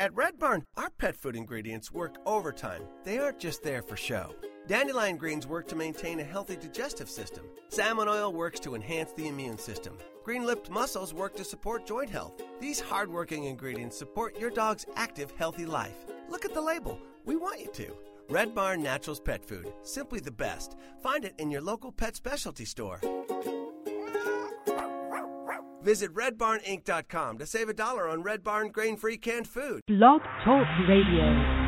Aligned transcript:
At 0.00 0.16
Red 0.16 0.38
Barn, 0.38 0.64
our 0.78 0.88
pet 0.88 1.14
food 1.14 1.36
ingredients 1.36 1.92
work 1.92 2.16
overtime. 2.24 2.80
They 3.04 3.18
aren't 3.18 3.38
just 3.38 3.62
there 3.62 3.82
for 3.82 3.98
show. 3.98 4.34
Dandelion 4.66 5.18
greens 5.18 5.46
work 5.46 5.68
to 5.68 5.76
maintain 5.76 6.20
a 6.20 6.24
healthy 6.24 6.56
digestive 6.56 7.10
system. 7.10 7.44
Salmon 7.68 8.08
oil 8.08 8.32
works 8.32 8.58
to 8.60 8.74
enhance 8.74 9.12
the 9.12 9.28
immune 9.28 9.58
system. 9.58 9.98
Green 10.24 10.46
lipped 10.46 10.70
mussels 10.70 11.12
work 11.12 11.36
to 11.36 11.44
support 11.44 11.86
joint 11.86 12.08
health. 12.08 12.40
These 12.62 12.80
hardworking 12.80 13.44
ingredients 13.44 13.98
support 13.98 14.38
your 14.38 14.48
dog's 14.48 14.86
active, 14.96 15.34
healthy 15.36 15.66
life. 15.66 16.06
Look 16.30 16.46
at 16.46 16.54
the 16.54 16.62
label. 16.62 16.98
We 17.26 17.36
want 17.36 17.60
you 17.60 17.70
to. 17.70 17.94
Red 18.30 18.54
Barn 18.54 18.82
Naturals 18.82 19.20
Pet 19.20 19.44
Food. 19.44 19.70
Simply 19.82 20.20
the 20.20 20.30
best. 20.30 20.76
Find 21.02 21.26
it 21.26 21.34
in 21.36 21.50
your 21.50 21.60
local 21.60 21.92
pet 21.92 22.16
specialty 22.16 22.64
store. 22.64 23.02
Visit 25.82 26.14
redbarninc.com 26.14 27.38
to 27.38 27.46
save 27.46 27.68
a 27.68 27.74
dollar 27.74 28.08
on 28.08 28.22
Red 28.22 28.42
Barn 28.44 28.68
grain 28.68 28.96
free 28.96 29.16
canned 29.16 29.48
food. 29.48 29.80
Blog 29.88 30.22
Talk 30.44 30.66
Radio. 30.88 31.59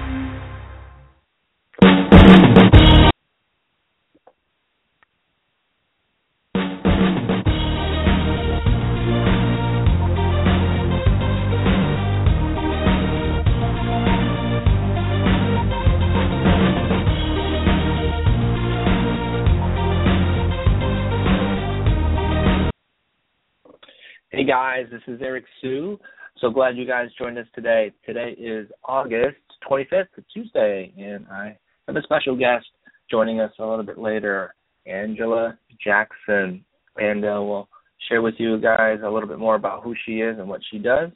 Guys, 24.52 24.84
this 24.92 25.00
is 25.06 25.18
Eric 25.22 25.44
Sue. 25.62 25.98
So 26.38 26.50
glad 26.50 26.76
you 26.76 26.86
guys 26.86 27.08
joined 27.18 27.38
us 27.38 27.46
today. 27.54 27.90
Today 28.04 28.36
is 28.38 28.68
August 28.84 29.38
25th, 29.66 30.08
Tuesday, 30.30 30.92
and 30.98 31.26
I 31.32 31.56
have 31.88 31.96
a 31.96 32.02
special 32.02 32.36
guest 32.36 32.66
joining 33.10 33.40
us 33.40 33.50
a 33.58 33.64
little 33.64 33.82
bit 33.82 33.96
later, 33.96 34.54
Angela 34.84 35.58
Jackson. 35.82 36.62
And 36.98 37.24
uh, 37.24 37.40
we'll 37.40 37.66
share 38.10 38.20
with 38.20 38.34
you 38.36 38.60
guys 38.60 38.98
a 39.02 39.08
little 39.08 39.26
bit 39.26 39.38
more 39.38 39.54
about 39.54 39.84
who 39.84 39.94
she 40.04 40.16
is 40.16 40.38
and 40.38 40.46
what 40.46 40.60
she 40.70 40.76
does 40.76 41.08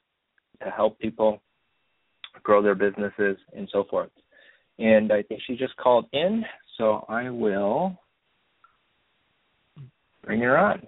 to 0.64 0.70
help 0.70 0.98
people 0.98 1.42
grow 2.42 2.62
their 2.62 2.74
businesses 2.74 3.36
and 3.54 3.68
so 3.70 3.84
forth. 3.90 4.08
And 4.78 5.12
I 5.12 5.20
think 5.20 5.42
she 5.46 5.56
just 5.56 5.76
called 5.76 6.06
in, 6.14 6.42
so 6.78 7.04
I 7.06 7.28
will 7.28 8.00
bring 10.24 10.40
her 10.40 10.56
on. 10.56 10.86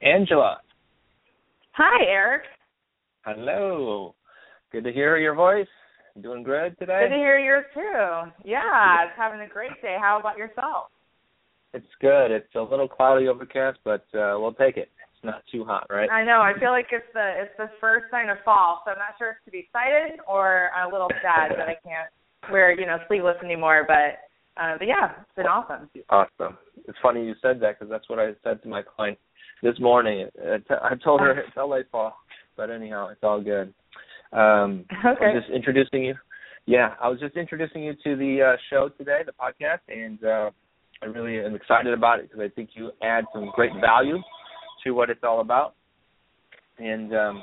Angela, 0.00 0.58
Hi, 1.74 2.04
Eric. 2.06 2.42
Hello. 3.24 4.14
Good 4.72 4.84
to 4.84 4.92
hear 4.92 5.16
your 5.16 5.34
voice. 5.34 5.68
Doing 6.20 6.42
good 6.42 6.76
today? 6.78 7.04
Good 7.04 7.14
to 7.14 7.20
hear 7.20 7.38
yours 7.38 7.64
too. 7.72 8.30
Yeah, 8.44 9.04
it's 9.04 9.16
having 9.16 9.40
a 9.40 9.48
great 9.48 9.80
day. 9.80 9.96
How 9.98 10.20
about 10.20 10.36
yourself? 10.36 10.88
It's 11.72 11.86
good. 12.02 12.30
It's 12.30 12.54
a 12.54 12.60
little 12.60 12.88
cloudy, 12.88 13.28
overcast, 13.28 13.78
but 13.84 14.04
uh 14.12 14.36
we'll 14.36 14.52
take 14.52 14.76
it. 14.76 14.90
It's 15.14 15.24
not 15.24 15.42
too 15.50 15.64
hot, 15.64 15.86
right? 15.88 16.10
I 16.10 16.22
know. 16.24 16.42
I 16.42 16.52
feel 16.60 16.70
like 16.70 16.88
it's 16.92 17.06
the 17.14 17.32
it's 17.38 17.56
the 17.56 17.70
first 17.80 18.10
sign 18.10 18.28
of 18.28 18.36
fall, 18.44 18.82
so 18.84 18.92
I'm 18.92 18.98
not 18.98 19.16
sure 19.16 19.30
if 19.30 19.44
to 19.46 19.50
be 19.50 19.60
excited 19.60 20.20
or 20.28 20.68
a 20.76 20.92
little 20.92 21.10
sad 21.22 21.52
that 21.52 21.68
I 21.68 21.76
can't 21.82 22.10
wear 22.52 22.78
you 22.78 22.84
know 22.84 22.98
sleeveless 23.08 23.36
anymore. 23.42 23.86
But 23.88 24.60
uh, 24.62 24.76
but 24.76 24.86
yeah, 24.86 25.12
it's 25.22 25.34
been 25.34 25.46
awesome. 25.46 25.88
Awesome. 26.10 26.58
It's 26.86 26.98
funny 27.02 27.24
you 27.24 27.34
said 27.40 27.58
that 27.60 27.78
because 27.78 27.90
that's 27.90 28.10
what 28.10 28.18
I 28.18 28.32
said 28.44 28.62
to 28.62 28.68
my 28.68 28.82
client 28.82 29.16
this 29.62 29.78
morning. 29.80 30.28
I 30.44 30.94
told 31.02 31.20
her 31.20 31.30
it's 31.38 31.56
LA 31.56 31.78
fall, 31.90 32.14
but 32.56 32.70
anyhow, 32.70 33.08
it's 33.10 33.22
all 33.22 33.40
good. 33.40 33.72
Um, 34.32 34.84
Okay. 35.04 35.26
I'm 35.26 35.40
just 35.40 35.52
introducing 35.52 36.04
you. 36.04 36.14
Yeah, 36.66 36.94
I 37.00 37.08
was 37.08 37.18
just 37.18 37.36
introducing 37.36 37.82
you 37.82 37.92
to 38.04 38.16
the 38.16 38.52
uh, 38.54 38.56
show 38.70 38.88
today, 38.96 39.20
the 39.26 39.32
podcast, 39.32 39.80
and 39.88 40.22
uh, 40.24 40.50
I 41.02 41.06
really 41.06 41.44
am 41.44 41.54
excited 41.56 41.92
about 41.92 42.20
it 42.20 42.30
because 42.30 42.40
I 42.40 42.54
think 42.54 42.70
you 42.74 42.92
add 43.02 43.24
some 43.34 43.50
great 43.54 43.72
value 43.80 44.18
to 44.84 44.92
what 44.92 45.10
it's 45.10 45.24
all 45.24 45.40
about. 45.40 45.74
And 46.78 47.12
um, 47.14 47.42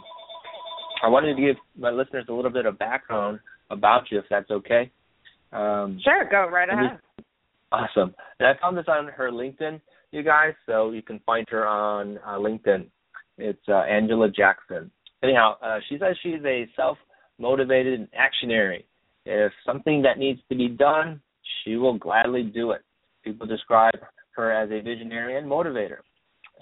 I 1.03 1.09
wanted 1.09 1.35
to 1.35 1.41
give 1.41 1.55
my 1.77 1.89
listeners 1.91 2.25
a 2.29 2.33
little 2.33 2.51
bit 2.51 2.65
of 2.65 2.79
background 2.79 3.39
about 3.69 4.03
you, 4.09 4.19
if 4.19 4.25
that's 4.29 4.49
okay. 4.49 4.89
Um, 5.51 5.99
Sure, 6.03 6.27
go 6.29 6.47
right 6.49 6.69
ahead. 6.69 6.99
Awesome. 7.71 8.15
And 8.39 8.47
I 8.47 8.53
found 8.61 8.77
this 8.77 8.85
on 8.87 9.07
her 9.07 9.29
LinkedIn, 9.31 9.79
you 10.11 10.23
guys, 10.23 10.53
so 10.65 10.91
you 10.91 11.01
can 11.01 11.19
find 11.25 11.47
her 11.49 11.67
on 11.67 12.17
uh, 12.25 12.37
LinkedIn. 12.37 12.87
It's 13.37 13.61
uh, 13.67 13.81
Angela 13.81 14.29
Jackson. 14.29 14.91
Anyhow, 15.23 15.55
uh, 15.61 15.79
she 15.87 15.97
says 15.97 16.15
she's 16.21 16.43
a 16.45 16.67
self-motivated 16.75 18.09
actionary. 18.13 18.83
If 19.25 19.51
something 19.65 20.01
that 20.01 20.17
needs 20.17 20.39
to 20.49 20.55
be 20.55 20.67
done, 20.67 21.21
she 21.63 21.75
will 21.75 21.97
gladly 21.97 22.43
do 22.43 22.71
it. 22.71 22.81
People 23.23 23.47
describe 23.47 23.99
her 24.31 24.51
as 24.51 24.69
a 24.71 24.81
visionary 24.81 25.37
and 25.37 25.49
motivator. 25.49 25.97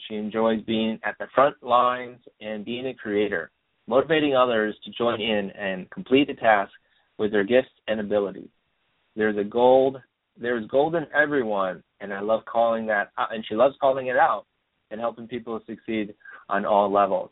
She 0.08 0.16
enjoys 0.16 0.62
being 0.64 1.00
at 1.04 1.16
the 1.20 1.28
front 1.34 1.56
lines 1.64 2.20
and 2.42 2.66
being 2.66 2.88
a 2.88 2.94
creator, 2.94 3.52
motivating 3.88 4.36
others 4.36 4.76
to 4.84 4.92
join 4.92 5.22
in 5.22 5.52
and 5.52 5.90
complete 5.90 6.28
the 6.28 6.34
task 6.36 6.72
with 7.18 7.32
their 7.32 7.44
gifts 7.44 7.70
and 7.88 8.00
abilities. 8.00 8.50
There's 9.16 9.38
a 9.38 9.44
gold 9.44 9.98
there's 10.40 10.68
gold 10.68 10.96
in 10.96 11.08
everyone, 11.16 11.84
and 12.02 12.14
I 12.14 12.20
love 12.20 12.46
calling 12.46 12.86
that, 12.88 13.12
out, 13.18 13.34
and 13.34 13.46
she 13.48 13.56
loves 13.56 13.76
calling 13.80 14.08
it 14.08 14.18
out 14.18 14.46
and 14.92 15.00
helping 15.00 15.28
people 15.28 15.60
succeed 15.68 16.14
on 16.50 16.66
all 16.66 16.92
levels. 16.92 17.30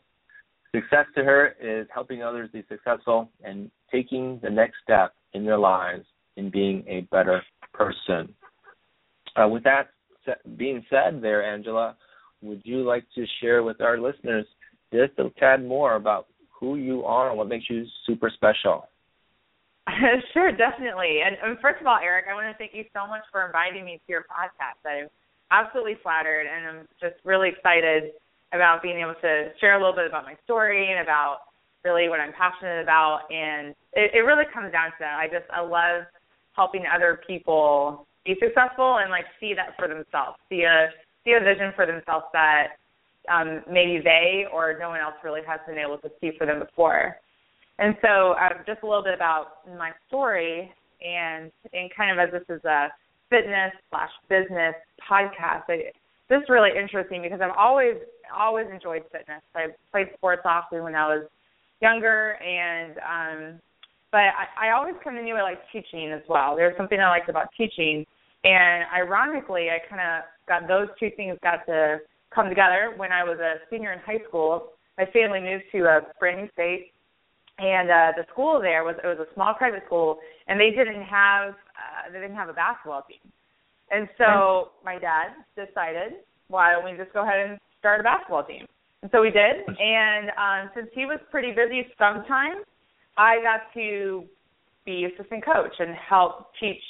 Success 0.74 1.06
to 1.14 1.24
her 1.24 1.54
is 1.60 1.86
helping 1.92 2.22
others 2.22 2.50
be 2.52 2.64
successful 2.68 3.30
and 3.42 3.70
taking 3.90 4.38
the 4.42 4.50
next 4.50 4.76
step 4.82 5.14
in 5.32 5.44
their 5.44 5.58
lives 5.58 6.04
in 6.36 6.50
being 6.50 6.84
a 6.86 7.00
better 7.12 7.42
person. 7.72 8.34
Uh, 9.36 9.48
with 9.48 9.64
that 9.64 9.88
being 10.56 10.84
said, 10.90 11.22
there, 11.22 11.44
Angela, 11.44 11.96
would 12.42 12.60
you 12.64 12.82
like 12.82 13.04
to 13.14 13.24
share 13.40 13.62
with 13.62 13.80
our 13.80 13.98
listeners 13.98 14.46
just 14.92 15.12
a 15.18 15.30
tad 15.38 15.64
more 15.64 15.94
about 15.94 16.26
who 16.50 16.76
you 16.76 17.04
are 17.04 17.28
and 17.28 17.38
what 17.38 17.48
makes 17.48 17.68
you 17.70 17.84
super 18.06 18.30
special? 18.34 18.88
sure, 20.32 20.50
definitely. 20.52 21.20
And, 21.24 21.36
and 21.42 21.58
first 21.60 21.80
of 21.80 21.86
all, 21.86 21.98
Eric, 22.02 22.26
I 22.30 22.34
want 22.34 22.50
to 22.50 22.58
thank 22.58 22.74
you 22.74 22.84
so 22.92 23.06
much 23.06 23.22
for 23.30 23.46
inviting 23.46 23.84
me 23.84 24.00
to 24.04 24.08
your 24.08 24.26
podcast. 24.26 24.82
I'm 24.82 25.08
absolutely 25.50 25.96
flattered, 26.02 26.46
and 26.46 26.66
I'm 26.66 26.88
just 27.00 27.22
really 27.24 27.50
excited 27.50 28.12
about 28.52 28.82
being 28.82 28.98
able 28.98 29.14
to 29.22 29.52
share 29.60 29.74
a 29.74 29.78
little 29.78 29.94
bit 29.94 30.06
about 30.06 30.24
my 30.24 30.34
story 30.44 30.90
and 30.90 31.00
about 31.00 31.46
really 31.84 32.08
what 32.08 32.18
I'm 32.18 32.32
passionate 32.32 32.82
about. 32.82 33.30
And 33.30 33.74
it, 33.92 34.10
it 34.14 34.26
really 34.26 34.44
comes 34.52 34.72
down 34.72 34.90
to 34.90 34.98
that. 35.00 35.18
I 35.18 35.26
just 35.26 35.46
I 35.54 35.60
love 35.62 36.04
helping 36.54 36.82
other 36.86 37.20
people 37.26 38.06
be 38.24 38.34
successful 38.42 38.98
and 38.98 39.10
like 39.10 39.24
see 39.38 39.54
that 39.54 39.78
for 39.78 39.86
themselves, 39.86 40.38
see 40.48 40.62
a 40.62 40.90
see 41.24 41.38
a 41.38 41.40
vision 41.40 41.70
for 41.76 41.86
themselves 41.86 42.26
that 42.32 42.78
um, 43.30 43.62
maybe 43.70 44.00
they 44.02 44.46
or 44.52 44.76
no 44.78 44.90
one 44.90 45.00
else 45.00 45.14
really 45.22 45.42
has 45.46 45.60
been 45.66 45.78
able 45.78 45.98
to 45.98 46.10
see 46.20 46.30
for 46.38 46.46
them 46.46 46.60
before. 46.60 47.16
And 47.78 47.94
so, 48.00 48.34
um, 48.40 48.64
just 48.66 48.82
a 48.82 48.86
little 48.86 49.02
bit 49.02 49.14
about 49.14 49.66
my 49.78 49.92
story, 50.08 50.72
and 51.02 51.52
and 51.72 51.90
kind 51.94 52.18
of 52.18 52.18
as 52.18 52.32
this 52.32 52.56
is 52.56 52.64
a 52.64 52.88
fitness 53.28 53.72
slash 53.90 54.10
business 54.28 54.74
podcast, 55.10 55.64
I, 55.68 55.92
this 56.28 56.42
is 56.42 56.48
really 56.48 56.70
interesting 56.70 57.22
because 57.22 57.40
I've 57.40 57.56
always 57.56 57.96
always 58.34 58.66
enjoyed 58.72 59.02
fitness. 59.12 59.42
I 59.54 59.66
played 59.92 60.08
sports 60.16 60.42
often 60.44 60.82
when 60.82 60.94
I 60.94 61.06
was 61.06 61.26
younger, 61.82 62.38
and 62.42 62.96
um, 62.98 63.60
but 64.10 64.32
I, 64.32 64.68
I 64.68 64.70
always 64.70 64.94
kind 65.04 65.18
of 65.18 65.24
knew 65.24 65.36
I 65.36 65.42
liked 65.42 65.66
teaching 65.70 66.12
as 66.12 66.22
well. 66.28 66.56
There's 66.56 66.76
something 66.78 66.98
I 66.98 67.08
liked 67.08 67.28
about 67.28 67.48
teaching, 67.58 68.06
and 68.44 68.84
ironically, 68.94 69.68
I 69.68 69.78
kind 69.88 70.00
of 70.00 70.24
got 70.48 70.66
those 70.66 70.88
two 70.98 71.10
things 71.14 71.36
got 71.42 71.66
to 71.66 71.98
come 72.34 72.48
together 72.48 72.94
when 72.96 73.12
I 73.12 73.22
was 73.22 73.38
a 73.38 73.56
senior 73.70 73.92
in 73.92 73.98
high 73.98 74.24
school. 74.26 74.72
My 74.96 75.04
family 75.12 75.40
moved 75.40 75.64
to 75.72 75.84
a 75.84 76.00
brand 76.18 76.40
new 76.40 76.48
state 76.54 76.92
and 77.58 77.90
uh 77.90 78.12
the 78.16 78.24
school 78.32 78.60
there 78.60 78.84
was 78.84 78.96
it 79.02 79.06
was 79.06 79.18
a 79.18 79.34
small 79.34 79.54
private 79.54 79.82
school 79.86 80.18
and 80.46 80.60
they 80.60 80.70
didn't 80.70 81.02
have 81.02 81.54
uh 81.54 82.12
they 82.12 82.20
didn't 82.20 82.36
have 82.36 82.48
a 82.48 82.52
basketball 82.52 83.02
team. 83.08 83.32
And 83.90 84.08
so 84.18 84.70
my 84.84 84.98
dad 84.98 85.32
decided 85.54 86.20
why 86.48 86.72
don't 86.72 86.84
we 86.84 86.96
just 86.96 87.12
go 87.12 87.22
ahead 87.22 87.50
and 87.50 87.58
start 87.78 88.00
a 88.00 88.02
basketball 88.02 88.44
team? 88.44 88.66
And 89.02 89.10
so 89.10 89.22
we 89.22 89.30
did. 89.30 89.64
And 89.66 90.30
um 90.36 90.70
since 90.74 90.88
he 90.94 91.06
was 91.06 91.18
pretty 91.30 91.52
busy 91.52 91.86
sometimes 91.98 92.64
i 93.16 93.36
got 93.42 93.72
to 93.74 94.24
be 94.84 95.06
assistant 95.06 95.44
coach 95.44 95.72
and 95.78 95.94
help 95.96 96.52
teach 96.60 96.82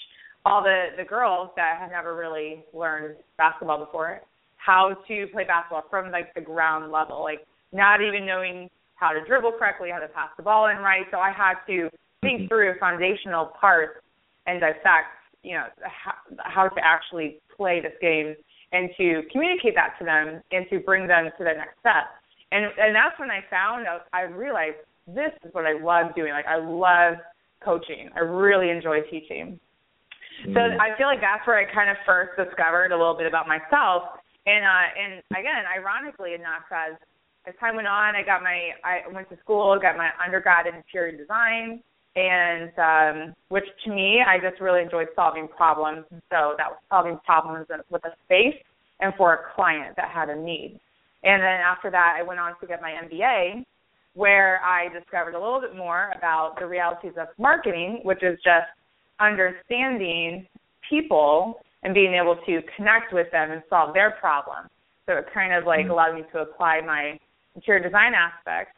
all 0.44 0.62
the 0.62 0.86
the 0.96 1.04
girls 1.04 1.50
that 1.56 1.78
had 1.80 1.90
never 1.90 2.16
really 2.16 2.64
learned 2.72 3.16
basketball 3.38 3.84
before 3.84 4.20
how 4.56 4.96
to 5.06 5.26
play 5.32 5.44
basketball 5.44 5.84
from 5.88 6.10
like 6.10 6.34
the 6.34 6.40
ground 6.40 6.90
level 6.90 7.22
like 7.22 7.46
not 7.72 8.00
even 8.00 8.26
knowing 8.26 8.68
how 8.96 9.10
to 9.12 9.24
dribble 9.24 9.52
correctly, 9.58 9.90
how 9.92 10.00
to 10.00 10.08
pass 10.08 10.30
the 10.36 10.42
ball 10.42 10.68
in 10.68 10.78
right. 10.78 11.04
So 11.10 11.18
I 11.18 11.30
had 11.30 11.54
to 11.68 11.88
think 12.22 12.48
through 12.48 12.74
foundational 12.80 13.52
parts 13.60 14.00
and 14.46 14.60
dissect, 14.60 15.12
you 15.42 15.54
know, 15.54 15.66
how, 15.82 16.14
how 16.38 16.68
to 16.68 16.80
actually 16.82 17.38
play 17.56 17.80
this 17.80 17.92
game 18.00 18.34
and 18.72 18.90
to 18.96 19.22
communicate 19.30 19.74
that 19.74 19.94
to 19.98 20.04
them 20.04 20.42
and 20.50 20.66
to 20.70 20.80
bring 20.80 21.06
them 21.06 21.30
to 21.38 21.44
the 21.44 21.54
next 21.54 21.78
step. 21.80 22.10
And 22.52 22.66
and 22.78 22.94
that's 22.94 23.18
when 23.18 23.30
I 23.30 23.40
found 23.50 23.86
out 23.86 24.06
I 24.12 24.22
realized 24.22 24.76
this 25.06 25.32
is 25.44 25.52
what 25.52 25.66
I 25.66 25.78
love 25.78 26.14
doing. 26.14 26.32
Like 26.32 26.46
I 26.46 26.58
love 26.58 27.18
coaching. 27.62 28.10
I 28.14 28.20
really 28.20 28.70
enjoy 28.70 29.02
teaching. 29.10 29.58
Mm. 30.46 30.54
So 30.54 30.60
I 30.60 30.96
feel 30.98 31.06
like 31.06 31.20
that's 31.20 31.46
where 31.46 31.58
I 31.58 31.66
kind 31.72 31.90
of 31.90 31.96
first 32.06 32.38
discovered 32.38 32.92
a 32.92 32.96
little 32.96 33.16
bit 33.16 33.26
about 33.26 33.46
myself. 33.46 34.18
And 34.46 34.64
uh 34.64 34.86
and 34.94 35.12
again, 35.34 35.66
ironically 35.66 36.34
enough, 36.34 36.66
as 36.70 36.98
as 37.46 37.54
time 37.60 37.76
went 37.76 37.88
on, 37.88 38.16
I 38.16 38.22
got 38.22 38.42
my 38.42 38.70
I 38.84 39.00
went 39.12 39.28
to 39.30 39.38
school, 39.42 39.78
got 39.80 39.96
my 39.96 40.10
undergrad 40.24 40.66
in 40.66 40.74
interior 40.74 41.16
design, 41.16 41.80
and 42.16 42.72
um, 42.78 43.34
which 43.48 43.64
to 43.84 43.90
me, 43.90 44.20
I 44.26 44.38
just 44.38 44.60
really 44.60 44.82
enjoyed 44.82 45.08
solving 45.14 45.48
problems. 45.48 46.04
So 46.10 46.54
that 46.58 46.68
was 46.68 46.78
solving 46.90 47.18
problems 47.24 47.66
with 47.90 48.04
a 48.04 48.10
space 48.24 48.58
and 49.00 49.12
for 49.16 49.34
a 49.34 49.38
client 49.54 49.94
that 49.96 50.10
had 50.10 50.28
a 50.28 50.36
need. 50.36 50.80
And 51.22 51.42
then 51.42 51.60
after 51.60 51.90
that, 51.90 52.16
I 52.18 52.22
went 52.22 52.40
on 52.40 52.52
to 52.60 52.66
get 52.66 52.80
my 52.80 52.92
MBA, 53.04 53.64
where 54.14 54.60
I 54.64 54.88
discovered 54.88 55.34
a 55.34 55.40
little 55.40 55.60
bit 55.60 55.76
more 55.76 56.12
about 56.16 56.56
the 56.58 56.66
realities 56.66 57.12
of 57.18 57.28
marketing, 57.38 58.00
which 58.02 58.22
is 58.22 58.38
just 58.42 58.66
understanding 59.20 60.46
people 60.88 61.60
and 61.82 61.94
being 61.94 62.14
able 62.14 62.36
to 62.46 62.60
connect 62.76 63.12
with 63.12 63.30
them 63.30 63.50
and 63.50 63.62
solve 63.68 63.94
their 63.94 64.12
problems. 64.12 64.68
So 65.06 65.14
it 65.14 65.26
kind 65.32 65.52
of 65.52 65.64
like 65.64 65.80
mm-hmm. 65.80 65.90
allowed 65.90 66.14
me 66.14 66.22
to 66.32 66.40
apply 66.40 66.80
my 66.84 67.18
interior 67.56 67.82
design 67.82 68.12
aspect. 68.14 68.76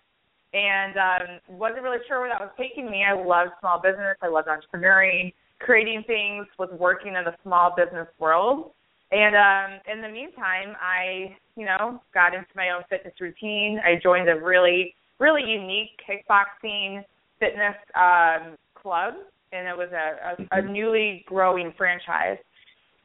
And 0.54 0.96
um, 0.96 1.58
wasn't 1.58 1.82
really 1.82 1.98
sure 2.08 2.20
where 2.20 2.30
that 2.30 2.40
was 2.40 2.50
taking 2.56 2.90
me. 2.90 3.04
I 3.04 3.12
loved 3.12 3.50
small 3.60 3.78
business. 3.82 4.16
I 4.22 4.28
loved 4.28 4.48
entrepreneuring, 4.48 5.34
creating 5.60 6.04
things, 6.06 6.46
was 6.58 6.70
working 6.78 7.16
in 7.16 7.24
the 7.24 7.34
small 7.42 7.74
business 7.76 8.08
world. 8.18 8.70
And 9.10 9.36
um, 9.36 9.80
in 9.92 10.00
the 10.00 10.08
meantime, 10.08 10.74
I, 10.80 11.36
you 11.56 11.66
know, 11.66 12.00
got 12.14 12.34
into 12.34 12.48
my 12.56 12.70
own 12.70 12.82
fitness 12.88 13.14
routine. 13.20 13.78
I 13.84 14.00
joined 14.02 14.28
a 14.28 14.36
really, 14.40 14.94
really 15.18 15.42
unique 15.42 15.90
kickboxing 16.08 17.04
fitness 17.38 17.76
um, 17.94 18.56
club, 18.74 19.14
and 19.52 19.66
it 19.66 19.76
was 19.76 19.88
a, 19.92 20.56
a, 20.56 20.60
a 20.60 20.62
newly 20.62 21.24
growing 21.26 21.72
franchise. 21.76 22.38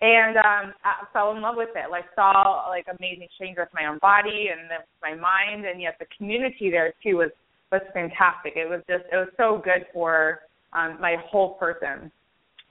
And 0.03 0.35
um, 0.35 0.73
I 0.83 1.07
fell 1.13 1.31
in 1.31 1.41
love 1.41 1.55
with 1.55 1.69
it. 1.75 1.89
Like 1.89 2.03
saw 2.13 2.67
like 2.67 2.87
amazing 2.91 3.29
change 3.39 3.55
with 3.57 3.69
my 3.73 3.85
own 3.85 3.99
body 3.99 4.49
and 4.51 4.69
the, 4.69 4.83
my 5.01 5.15
mind, 5.15 5.65
and 5.65 5.81
yet 5.81 5.95
the 5.97 6.05
community 6.17 6.69
there 6.69 6.93
too 7.01 7.17
was 7.17 7.31
was 7.71 7.81
fantastic. 7.93 8.53
It 8.57 8.67
was 8.67 8.81
just 8.89 9.05
it 9.13 9.15
was 9.15 9.29
so 9.37 9.61
good 9.63 9.87
for 9.93 10.41
um, 10.73 10.99
my 10.99 11.15
whole 11.31 11.53
person. 11.53 12.11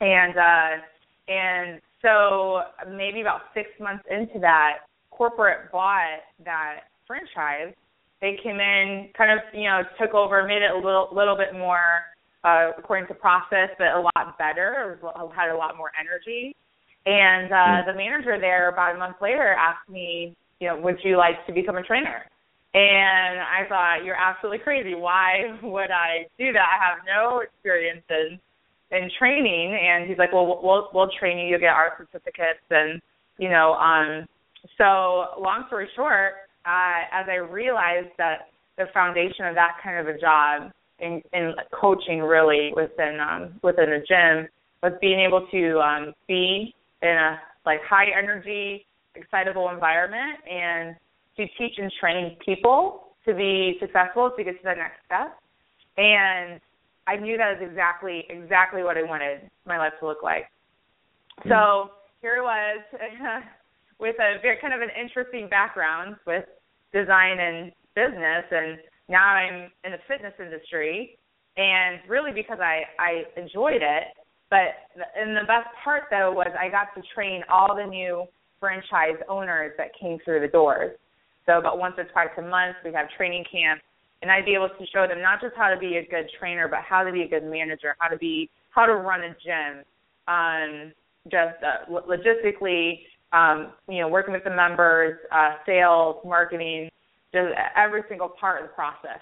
And 0.01 0.37
uh, 0.37 0.85
and 1.33 1.81
so 2.03 2.63
maybe 2.91 3.23
about 3.23 3.41
six 3.55 3.71
months 3.81 4.05
into 4.11 4.39
that, 4.41 4.85
corporate 5.11 5.73
bought 5.73 6.21
that 6.45 6.81
franchise. 7.07 7.73
They 8.21 8.37
came 8.43 8.61
in, 8.61 9.09
kind 9.17 9.33
of, 9.33 9.39
you 9.53 9.65
know, 9.65 9.83
took 10.01 10.15
over, 10.15 10.47
made 10.47 10.63
it 10.63 10.71
a 10.71 10.77
little, 10.77 11.09
little 11.13 11.37
bit 11.37 11.53
more 11.53 12.03
uh, 12.45 12.71
according 12.79 13.09
to 13.09 13.15
process, 13.15 13.71
but 13.79 13.89
a 13.89 14.01
lot 14.01 14.39
better. 14.39 14.99
Had 15.35 15.51
a 15.51 15.57
lot 15.57 15.77
more 15.77 15.91
energy. 15.99 16.55
And 17.05 17.53
uh, 17.53 17.83
hmm. 17.83 17.91
the 17.91 17.97
manager 17.97 18.39
there, 18.39 18.69
about 18.69 18.95
a 18.95 18.99
month 18.99 19.17
later, 19.21 19.55
asked 19.59 19.89
me, 19.89 20.37
you 20.61 20.69
know, 20.69 20.81
would 20.81 20.99
you 21.03 21.17
like 21.17 21.45
to 21.47 21.53
become 21.53 21.77
a 21.77 21.83
trainer? 21.83 22.23
And 22.75 23.41
I 23.41 23.69
thought, 23.69 24.05
you're 24.05 24.17
absolutely 24.17 24.61
crazy. 24.61 24.95
Why 24.95 25.59
would 25.63 25.91
I 25.91 26.27
do 26.39 26.53
that? 26.53 26.65
I 26.65 26.79
have 26.83 27.05
no 27.05 27.41
experience 27.41 28.05
in 28.09 28.39
in 28.93 29.11
training 29.19 29.73
and 29.73 30.09
he's 30.09 30.19
like 30.19 30.33
well 30.33 30.61
we'll 30.63 30.91
we'll 30.93 31.09
train 31.19 31.39
you 31.39 31.47
you'll 31.47 31.59
get 31.59 31.73
our 31.73 31.95
certificates 31.97 32.61
and 32.71 33.01
you 33.39 33.49
know 33.49 33.73
um 33.73 34.27
so 34.77 35.41
long 35.41 35.65
story 35.67 35.89
short 35.97 36.35
uh 36.67 37.01
as 37.11 37.27
i 37.29 37.37
realized 37.37 38.11
that 38.19 38.51
the 38.77 38.85
foundation 38.93 39.47
of 39.47 39.55
that 39.55 39.73
kind 39.83 39.99
of 39.99 40.15
a 40.15 40.19
job 40.19 40.71
in 41.01 41.23
in 41.33 41.55
coaching 41.73 42.21
really 42.21 42.71
within 42.77 43.19
um 43.19 43.59
within 43.63 43.93
a 43.93 43.99
gym 43.99 44.47
was 44.83 44.93
being 45.01 45.21
able 45.21 45.47
to 45.51 45.79
um 45.81 46.13
be 46.29 46.75
in 47.03 47.09
a 47.09 47.41
like 47.67 47.81
high 47.89 48.07
energy 48.17 48.87
excitable 49.15 49.69
environment 49.69 50.39
and 50.51 50.97
to 51.37 51.47
teach 51.59 51.75
and 51.79 51.93
train 52.01 52.37
people 52.45 53.15
to 53.25 53.35
be 53.35 53.77
successful 53.81 54.31
to 54.37 54.45
get 54.45 54.53
to 54.53 54.63
the 54.65 54.75
next 54.75 54.99
step 55.07 55.39
and 55.97 56.61
I 57.07 57.17
knew 57.17 57.37
that 57.37 57.59
was 57.59 57.69
exactly 57.69 58.25
exactly 58.29 58.83
what 58.83 58.97
I 58.97 59.03
wanted 59.03 59.51
my 59.67 59.79
life 59.79 59.93
to 60.01 60.07
look 60.07 60.23
like. 60.23 60.47
Mm. 61.45 61.51
So 61.51 61.91
here 62.21 62.37
it 62.37 62.43
was 62.43 62.81
with 63.99 64.17
a 64.21 64.41
very 64.41 64.59
kind 64.61 64.75
of 64.75 64.81
an 64.81 64.91
interesting 64.99 65.49
background 65.49 66.17
with 66.27 66.45
design 66.93 67.39
and 67.41 67.73
business, 67.95 68.45
and 68.51 68.79
now 69.09 69.27
I'm 69.27 69.71
in 69.85 69.93
the 69.93 69.99
fitness 70.07 70.35
industry, 70.39 71.19
and 71.57 72.01
really 72.09 72.33
because 72.33 72.59
I 72.61 72.83
I 72.99 73.25
enjoyed 73.37 73.83
it. 73.83 74.05
But 74.53 75.01
and 75.17 75.35
the 75.35 75.49
best 75.49 75.69
part 75.83 76.05
though 76.11 76.31
was 76.31 76.49
I 76.61 76.69
got 76.69 76.93
to 76.95 77.03
train 77.15 77.41
all 77.49 77.75
the 77.75 77.87
new 77.87 78.27
franchise 78.61 79.17
owners 79.27 79.73
that 79.79 79.99
came 79.99 80.19
through 80.27 80.41
the 80.41 80.49
doors. 80.49 80.95
So 81.47 81.59
about 81.59 81.79
once 81.79 81.95
or 81.97 82.05
twice 82.05 82.29
a 82.37 82.43
month 82.43 82.77
we 82.85 82.93
have 82.93 83.09
training 83.17 83.45
camps 83.51 83.83
and 84.21 84.31
I'd 84.31 84.45
be 84.45 84.53
able 84.53 84.69
to 84.69 84.87
show 84.93 85.09
them 85.09 85.23
not 85.23 85.41
just 85.41 85.55
how 85.57 85.71
to 85.73 85.81
be 85.81 85.97
a 85.97 86.07
good 86.07 86.29
trainer, 86.39 86.69
but 86.69 86.81
how 86.87 87.03
to 87.03 87.11
be 87.11 87.23
a 87.23 87.29
good 87.29 87.45
manager, 87.45 87.97
how 87.99 88.09
to 88.09 88.19
be 88.19 88.51
how 88.73 88.85
to 88.85 88.93
run 88.93 89.23
a 89.23 89.35
gym, 89.43 89.85
um, 90.29 90.93
just 91.31 91.57
uh, 91.65 91.91
logistically, 91.91 93.01
um, 93.33 93.73
you 93.89 94.01
know, 94.01 94.09
working 94.09 94.35
with 94.35 94.45
the 94.45 94.55
members, 94.55 95.19
uh, 95.33 95.53
sales, 95.65 96.17
marketing, 96.27 96.91
just 97.33 97.49
every 97.75 98.03
single 98.11 98.29
part 98.29 98.63
of 98.63 98.69
the 98.69 98.75
process. 98.75 99.21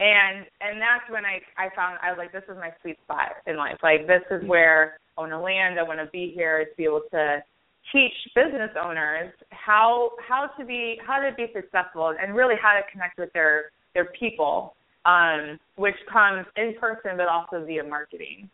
And 0.00 0.46
and 0.60 0.80
that's 0.80 1.04
when 1.10 1.24
I 1.26 1.40
I 1.60 1.68
found 1.76 1.98
I 2.02 2.08
was 2.08 2.16
like 2.16 2.32
this 2.32 2.44
is 2.48 2.56
my 2.56 2.72
sweet 2.80 2.96
spot 3.04 3.36
in 3.46 3.56
life. 3.56 3.76
Like 3.82 4.06
this 4.06 4.22
is 4.30 4.42
where 4.48 4.98
I 5.16 5.20
want 5.20 5.32
to 5.32 5.38
land. 5.38 5.78
I 5.78 5.82
want 5.82 6.00
to 6.00 6.08
be 6.10 6.32
here 6.34 6.64
to 6.64 6.70
be 6.76 6.84
able 6.84 7.02
to 7.12 7.44
teach 7.92 8.12
business 8.34 8.70
owners 8.82 9.32
how 9.50 10.12
how 10.26 10.48
to 10.58 10.64
be 10.64 10.98
how 11.06 11.18
to 11.20 11.34
be 11.36 11.46
successful 11.54 12.14
and 12.20 12.34
really 12.34 12.54
how 12.60 12.72
to 12.72 12.80
connect 12.90 13.18
with 13.18 13.30
their 13.34 13.72
their 13.92 14.06
people, 14.18 14.74
um, 15.04 15.58
which 15.76 15.96
comes 16.10 16.46
in 16.56 16.74
person 16.80 17.16
but 17.16 17.28
also 17.28 17.64
via 17.66 17.84
marketing. 17.84 18.48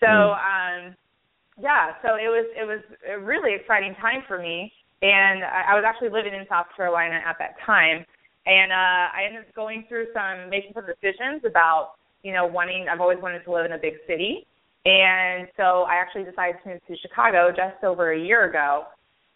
So 0.00 0.06
mm. 0.06 0.36
um, 0.36 0.96
yeah, 1.60 1.92
so 2.02 2.14
it 2.14 2.28
was 2.28 2.46
it 2.54 2.66
was 2.66 2.80
a 3.10 3.18
really 3.18 3.54
exciting 3.54 3.94
time 4.00 4.22
for 4.28 4.38
me, 4.38 4.70
and 5.00 5.42
I, 5.42 5.72
I 5.72 5.74
was 5.74 5.84
actually 5.86 6.10
living 6.10 6.34
in 6.34 6.44
South 6.48 6.66
Carolina 6.76 7.20
at 7.24 7.36
that 7.38 7.56
time, 7.64 8.04
and 8.48 8.72
uh, 8.72 9.12
I 9.12 9.28
ended 9.28 9.44
up 9.46 9.54
going 9.54 9.84
through 9.88 10.06
some 10.12 10.50
making 10.50 10.72
some 10.74 10.84
decisions 10.84 11.44
about 11.46 11.92
you 12.22 12.32
know 12.32 12.46
wanting 12.46 12.86
I've 12.90 13.00
always 13.00 13.18
wanted 13.22 13.44
to 13.44 13.52
live 13.52 13.66
in 13.66 13.72
a 13.72 13.78
big 13.78 13.94
city, 14.08 14.46
and 14.84 15.46
so 15.56 15.84
I 15.84 15.94
actually 16.00 16.24
decided 16.24 16.56
to 16.64 16.68
move 16.70 16.80
to 16.88 16.96
Chicago 16.96 17.50
just 17.50 17.84
over 17.84 18.12
a 18.12 18.18
year 18.18 18.48
ago 18.48 18.86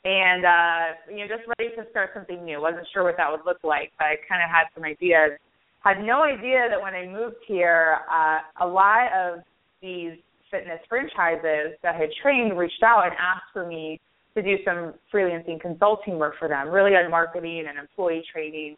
and 0.04 0.44
uh, 0.44 0.84
you 1.10 1.18
know, 1.18 1.28
just 1.28 1.46
ready 1.58 1.74
to 1.76 1.88
start 1.90 2.10
something 2.14 2.44
new. 2.44 2.60
wasn't 2.60 2.86
sure 2.92 3.04
what 3.04 3.16
that 3.16 3.30
would 3.30 3.46
look 3.46 3.62
like, 3.62 3.92
but 3.98 4.06
I 4.06 4.16
kind 4.28 4.42
of 4.42 4.50
had 4.50 4.66
some 4.74 4.84
ideas. 4.84 5.38
Had 5.80 6.02
no 6.02 6.22
idea 6.22 6.66
that 6.70 6.80
when 6.80 6.94
I 6.94 7.06
moved 7.06 7.42
here, 7.46 7.98
uh, 8.10 8.38
a 8.64 8.66
lot 8.66 9.12
of 9.12 9.40
these 9.80 10.18
fitness 10.50 10.80
franchises 10.88 11.78
that 11.82 11.94
I 11.94 11.98
had 11.98 12.10
trained 12.22 12.58
reached 12.58 12.82
out 12.82 13.04
and 13.04 13.12
asked 13.14 13.52
for 13.52 13.66
me 13.66 14.00
to 14.34 14.42
do 14.42 14.56
some 14.64 14.94
freelancing 15.12 15.60
consulting 15.60 16.18
work 16.18 16.34
for 16.38 16.48
them, 16.48 16.68
really 16.68 16.92
on 16.92 17.10
marketing 17.10 17.64
and 17.68 17.78
employee 17.78 18.24
training. 18.32 18.76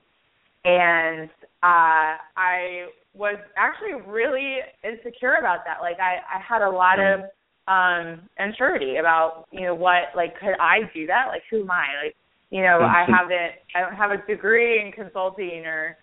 And 0.64 1.28
uh, 1.62 2.16
I 2.36 2.86
was 3.14 3.38
actually 3.56 4.00
really 4.06 4.58
insecure 4.82 5.34
about 5.38 5.60
that. 5.66 5.80
Like 5.80 5.98
I, 6.00 6.16
I 6.28 6.40
had 6.40 6.62
a 6.62 6.70
lot 6.70 6.98
of 6.98 7.20
um 7.66 8.28
uncertainty 8.38 8.96
about 8.96 9.46
you 9.50 9.62
know 9.62 9.74
what 9.74 10.12
like 10.14 10.38
could 10.38 10.54
I 10.60 10.80
do 10.92 11.06
that? 11.06 11.28
Like 11.28 11.42
who 11.50 11.62
am 11.62 11.70
I? 11.70 12.04
Like 12.04 12.16
you 12.50 12.62
know 12.62 12.80
I 12.80 13.06
haven't 13.08 13.56
I 13.74 13.80
don't 13.80 13.96
have 13.96 14.10
a 14.10 14.26
degree 14.26 14.82
in 14.84 14.92
consulting 14.92 15.64
or 15.64 15.96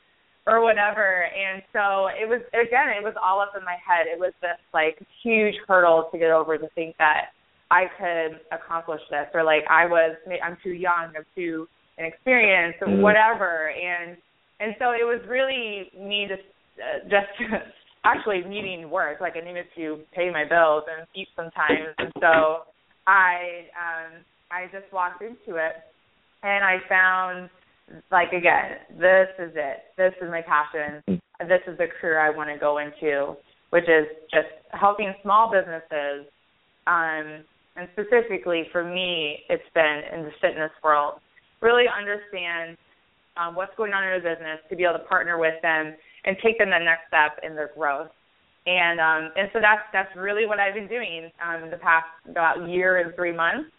or 0.47 0.63
whatever. 0.63 1.25
And 1.25 1.61
so 1.71 2.07
it 2.07 2.27
was 2.27 2.41
again 2.53 2.89
it 2.97 3.03
was 3.03 3.13
all 3.21 3.39
up 3.39 3.53
in 3.57 3.63
my 3.63 3.77
head. 3.85 4.07
It 4.07 4.19
was 4.19 4.33
this 4.41 4.57
like 4.73 4.97
huge 5.21 5.55
hurdle 5.67 6.09
to 6.11 6.17
get 6.17 6.31
over 6.31 6.57
to 6.57 6.67
think 6.73 6.95
that 6.97 7.29
I 7.69 7.85
could 7.97 8.39
accomplish 8.51 9.01
this 9.11 9.27
or 9.33 9.43
like 9.43 9.63
I 9.69 9.85
was 9.85 10.17
I'm 10.43 10.57
too 10.63 10.73
young 10.73 11.13
I'm 11.15 11.25
too 11.35 11.67
inexperienced 11.97 12.79
or 12.81 12.87
mm-hmm. 12.87 13.01
whatever. 13.01 13.69
And 13.69 14.17
and 14.61 14.75
so 14.77 14.91
it 14.91 15.03
was 15.03 15.19
really 15.27 15.89
me 15.97 16.27
just 16.29 16.45
uh, 16.77 17.09
just 17.09 17.33
actually 18.05 18.41
needing 18.47 18.89
work. 18.89 19.19
Like 19.19 19.33
I 19.35 19.43
needed 19.43 19.65
to 19.75 19.99
pay 20.13 20.29
my 20.29 20.45
bills 20.47 20.83
and 20.87 21.07
eat 21.15 21.27
sometimes, 21.35 21.95
and 21.97 22.13
so 22.21 22.69
I 23.07 23.65
um 23.73 24.21
I 24.51 24.65
just 24.71 24.91
walked 24.93 25.21
into 25.23 25.57
it, 25.57 25.73
and 26.43 26.63
I 26.63 26.77
found 26.87 27.49
like 28.11 28.31
again, 28.33 28.77
this 28.99 29.29
is 29.39 29.51
it. 29.55 29.77
This 29.97 30.13
is 30.21 30.29
my 30.29 30.41
passion. 30.41 31.01
This 31.39 31.61
is 31.67 31.77
the 31.77 31.87
career 31.99 32.19
I 32.19 32.29
want 32.29 32.49
to 32.51 32.59
go 32.59 32.77
into, 32.77 33.35
which 33.71 33.85
is 33.85 34.05
just 34.31 34.53
helping 34.79 35.13
small 35.23 35.51
businesses. 35.51 36.29
Um, 36.85 37.43
and 37.75 37.87
specifically 37.93 38.65
for 38.71 38.83
me, 38.83 39.39
it's 39.49 39.63
been 39.73 40.01
in 40.13 40.23
the 40.23 40.31
fitness 40.39 40.71
world. 40.83 41.15
Really 41.61 41.85
understand 41.87 42.77
um, 43.38 43.55
what's 43.55 43.75
going 43.77 43.93
on 43.93 44.03
in 44.03 44.09
their 44.09 44.35
business 44.35 44.59
to 44.69 44.75
be 44.75 44.83
able 44.83 45.00
to 45.00 45.05
partner 45.05 45.38
with 45.38 45.55
them 45.61 45.95
and 46.25 46.38
take 46.43 46.57
them 46.57 46.69
the 46.69 46.79
next 46.79 47.07
step 47.07 47.39
in 47.43 47.55
their 47.55 47.71
growth. 47.75 48.09
And 48.67 49.00
um, 49.00 49.31
and 49.35 49.50
so 49.53 49.59
that's 49.59 49.81
that's 49.91 50.15
really 50.15 50.45
what 50.45 50.59
I've 50.59 50.75
been 50.75 50.88
doing 50.88 51.31
um, 51.41 51.71
the 51.71 51.77
past 51.77 52.05
about 52.29 52.69
year 52.69 52.97
and 52.97 53.15
three 53.15 53.33
months 53.33 53.69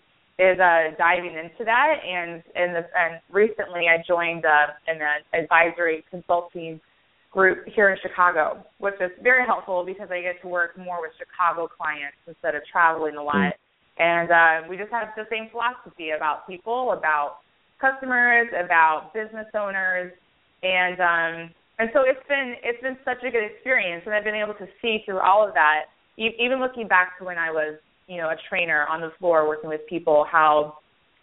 is 0.40 0.58
uh, 0.58 0.90
diving 0.98 1.38
into 1.38 1.64
that. 1.64 2.02
And 2.02 2.42
and 2.56 2.74
the, 2.74 2.82
and 2.98 3.20
recently 3.30 3.86
I 3.86 4.02
joined 4.06 4.44
uh, 4.44 4.74
an 4.88 4.98
advisory 5.32 6.04
consulting 6.10 6.80
group 7.30 7.64
here 7.74 7.90
in 7.90 7.98
Chicago, 8.02 8.64
which 8.78 8.94
is 9.00 9.10
very 9.22 9.46
helpful 9.46 9.84
because 9.86 10.08
I 10.10 10.20
get 10.20 10.42
to 10.42 10.48
work 10.48 10.76
more 10.76 11.00
with 11.00 11.12
Chicago 11.16 11.68
clients 11.68 12.16
instead 12.26 12.54
of 12.54 12.62
traveling 12.70 13.16
a 13.16 13.22
lot. 13.22 13.54
And 13.98 14.30
uh, 14.30 14.68
we 14.68 14.76
just 14.76 14.90
have 14.90 15.08
the 15.16 15.24
same 15.30 15.48
philosophy 15.50 16.10
about 16.10 16.46
people, 16.46 16.92
about 16.92 17.38
customers, 17.82 18.46
about 18.54 19.10
business 19.12 19.50
owners, 19.54 20.12
and 20.62 21.00
um, 21.00 21.50
and 21.78 21.90
so 21.92 22.06
it's 22.06 22.22
been 22.28 22.54
it's 22.62 22.80
been 22.80 22.96
such 23.04 23.18
a 23.26 23.30
good 23.30 23.42
experience, 23.44 24.04
and 24.06 24.14
I've 24.14 24.24
been 24.24 24.38
able 24.38 24.54
to 24.54 24.66
see 24.80 25.02
through 25.04 25.18
all 25.18 25.46
of 25.46 25.52
that, 25.54 25.90
even 26.16 26.60
looking 26.60 26.86
back 26.86 27.18
to 27.18 27.24
when 27.24 27.38
I 27.38 27.50
was 27.50 27.78
you 28.06 28.18
know 28.18 28.30
a 28.30 28.36
trainer 28.48 28.86
on 28.86 29.00
the 29.00 29.10
floor 29.18 29.48
working 29.48 29.68
with 29.68 29.80
people, 29.88 30.24
how 30.30 30.78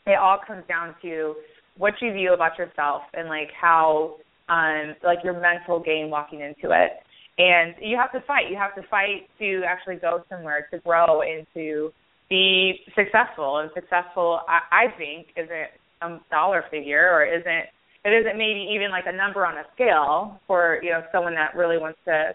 it 0.05 0.19
all 0.19 0.37
comes 0.45 0.63
down 0.67 0.95
to 1.01 1.35
what 1.77 1.93
you 2.01 2.11
view 2.11 2.33
about 2.33 2.57
yourself 2.57 3.03
and 3.13 3.29
like 3.29 3.49
how 3.59 4.17
um 4.49 4.95
like 5.03 5.19
your 5.23 5.39
mental 5.39 5.79
game 5.79 6.09
walking 6.09 6.41
into 6.41 6.75
it. 6.75 6.91
And 7.37 7.75
you 7.79 7.95
have 7.95 8.11
to 8.11 8.19
fight. 8.27 8.51
You 8.51 8.57
have 8.57 8.75
to 8.75 8.81
fight 8.89 9.29
to 9.39 9.61
actually 9.65 9.95
go 9.95 10.23
somewhere, 10.29 10.67
to 10.73 10.79
grow, 10.79 11.21
and 11.21 11.47
to 11.53 11.93
be 12.29 12.81
successful. 12.97 13.59
And 13.59 13.71
successful, 13.73 14.41
I, 14.49 14.87
I 14.87 14.97
think, 14.97 15.27
isn't 15.37 15.71
a 16.01 16.19
dollar 16.29 16.63
figure 16.71 17.09
or 17.11 17.25
isn't 17.25 17.65
it 18.05 18.09
isn't 18.09 18.37
maybe 18.37 18.65
even 18.73 18.91
like 18.91 19.05
a 19.07 19.15
number 19.15 19.45
on 19.45 19.57
a 19.57 19.63
scale 19.75 20.39
for 20.47 20.79
you 20.81 20.91
know 20.91 21.03
someone 21.11 21.35
that 21.35 21.55
really 21.55 21.77
wants 21.77 21.99
to 22.05 22.33